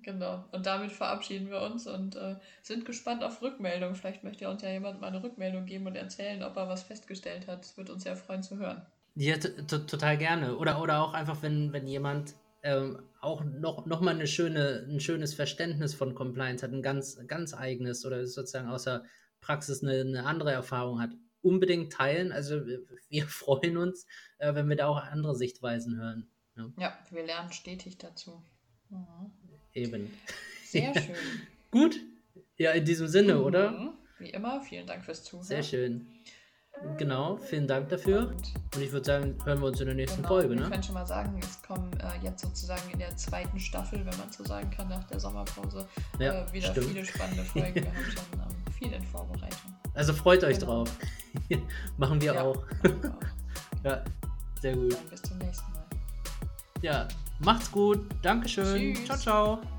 Genau. 0.01 0.45
Und 0.51 0.65
damit 0.65 0.91
verabschieden 0.91 1.49
wir 1.49 1.61
uns 1.61 1.87
und 1.87 2.15
äh, 2.15 2.35
sind 2.61 2.85
gespannt 2.85 3.23
auf 3.23 3.41
Rückmeldung. 3.41 3.95
Vielleicht 3.95 4.23
möchte 4.23 4.49
uns 4.49 4.61
ja 4.61 4.69
jemand 4.69 5.01
mal 5.01 5.07
eine 5.07 5.23
Rückmeldung 5.23 5.65
geben 5.65 5.87
und 5.87 5.95
erzählen, 5.95 6.43
ob 6.43 6.55
er 6.57 6.69
was 6.69 6.83
festgestellt 6.83 7.47
hat. 7.47 7.61
Das 7.61 7.77
würde 7.77 7.93
uns 7.93 8.03
sehr 8.03 8.15
freuen 8.15 8.43
zu 8.43 8.57
hören. 8.57 8.85
Ja, 9.15 9.37
total 9.37 10.17
gerne. 10.17 10.57
Oder, 10.57 10.81
oder 10.81 11.01
auch 11.01 11.13
einfach, 11.13 11.41
wenn, 11.41 11.73
wenn 11.73 11.87
jemand 11.87 12.35
ähm, 12.63 13.01
auch 13.21 13.43
noch, 13.43 13.85
noch 13.85 14.01
mal 14.01 14.15
eine 14.15 14.27
schöne, 14.27 14.85
ein 14.87 14.99
schönes 14.99 15.33
Verständnis 15.33 15.93
von 15.93 16.15
Compliance 16.15 16.65
hat, 16.65 16.71
ein 16.71 16.81
ganz, 16.81 17.19
ganz 17.27 17.53
eigenes 17.53 18.05
oder 18.05 18.25
sozusagen 18.25 18.69
außer 18.69 19.03
Praxis 19.41 19.83
eine, 19.83 20.01
eine 20.01 20.25
andere 20.25 20.51
Erfahrung 20.51 21.01
hat, 21.01 21.11
unbedingt 21.41 21.91
teilen. 21.91 22.31
Also 22.31 22.65
wir 22.65 23.27
freuen 23.27 23.77
uns, 23.77 24.05
äh, 24.37 24.53
wenn 24.53 24.69
wir 24.69 24.75
da 24.75 24.87
auch 24.87 24.97
andere 24.97 25.35
Sichtweisen 25.35 25.97
hören. 25.97 26.29
Ja, 26.55 26.71
ja 26.77 26.99
wir 27.11 27.25
lernen 27.25 27.51
stetig 27.51 27.97
dazu. 27.97 28.43
Mhm. 28.89 29.31
Eben. 29.73 30.11
Sehr 30.65 30.93
schön. 30.99 31.15
Gut. 31.71 31.99
Ja, 32.57 32.71
in 32.71 32.85
diesem 32.85 33.07
Sinne, 33.07 33.35
mhm. 33.35 33.43
oder? 33.43 33.93
Wie 34.19 34.29
immer, 34.29 34.61
vielen 34.61 34.85
Dank 34.85 35.05
fürs 35.05 35.23
Zuhören. 35.23 35.47
Sehr 35.47 35.63
schön. 35.63 36.07
Genau, 36.97 37.37
vielen 37.37 37.67
Dank 37.67 37.89
dafür. 37.89 38.29
Und, 38.29 38.53
Und 38.75 38.81
ich 38.81 38.91
würde 38.91 39.05
sagen, 39.05 39.37
hören 39.43 39.59
wir 39.59 39.67
uns 39.67 39.79
in 39.79 39.87
der 39.87 39.95
nächsten 39.95 40.17
genau, 40.17 40.29
Folge. 40.29 40.55
Ne? 40.55 40.63
Ich 40.63 40.69
kann 40.69 40.83
schon 40.83 40.93
mal 40.93 41.05
sagen, 41.05 41.39
es 41.41 41.61
kommen 41.61 41.91
äh, 41.99 42.23
jetzt 42.23 42.41
sozusagen 42.41 42.89
in 42.91 42.99
der 42.99 43.15
zweiten 43.17 43.59
Staffel, 43.59 43.99
wenn 43.99 44.17
man 44.17 44.31
so 44.31 44.43
sagen 44.45 44.69
kann, 44.69 44.87
nach 44.87 45.03
der 45.05 45.19
Sommerpause, 45.19 45.87
ja, 46.19 46.45
äh, 46.45 46.53
wieder 46.53 46.71
stimmt. 46.71 46.87
viele 46.87 47.05
spannende 47.05 47.43
Folgen. 47.43 47.75
Wir 47.75 47.85
haben 47.93 48.05
schon 48.05 48.39
ähm, 48.39 48.73
viel 48.73 48.93
in 48.93 49.03
Vorbereitung. 49.03 49.75
Also 49.93 50.13
freut 50.13 50.43
euch 50.43 50.59
genau. 50.59 50.83
drauf. 50.85 50.97
Machen 51.97 52.21
wir 52.21 52.33
ja, 52.33 52.43
auch. 52.43 52.63
ja, 53.83 54.03
sehr 54.61 54.75
gut. 54.75 54.93
Dann 54.93 55.09
bis 55.09 55.21
zum 55.21 55.37
nächsten 55.39 55.73
Mal. 55.73 55.85
Ja, 56.81 57.07
Macht's 57.39 57.71
gut. 57.71 57.99
Dankeschön. 58.21 58.95
Tschüss. 58.95 59.05
Ciao, 59.05 59.17
ciao. 59.17 59.78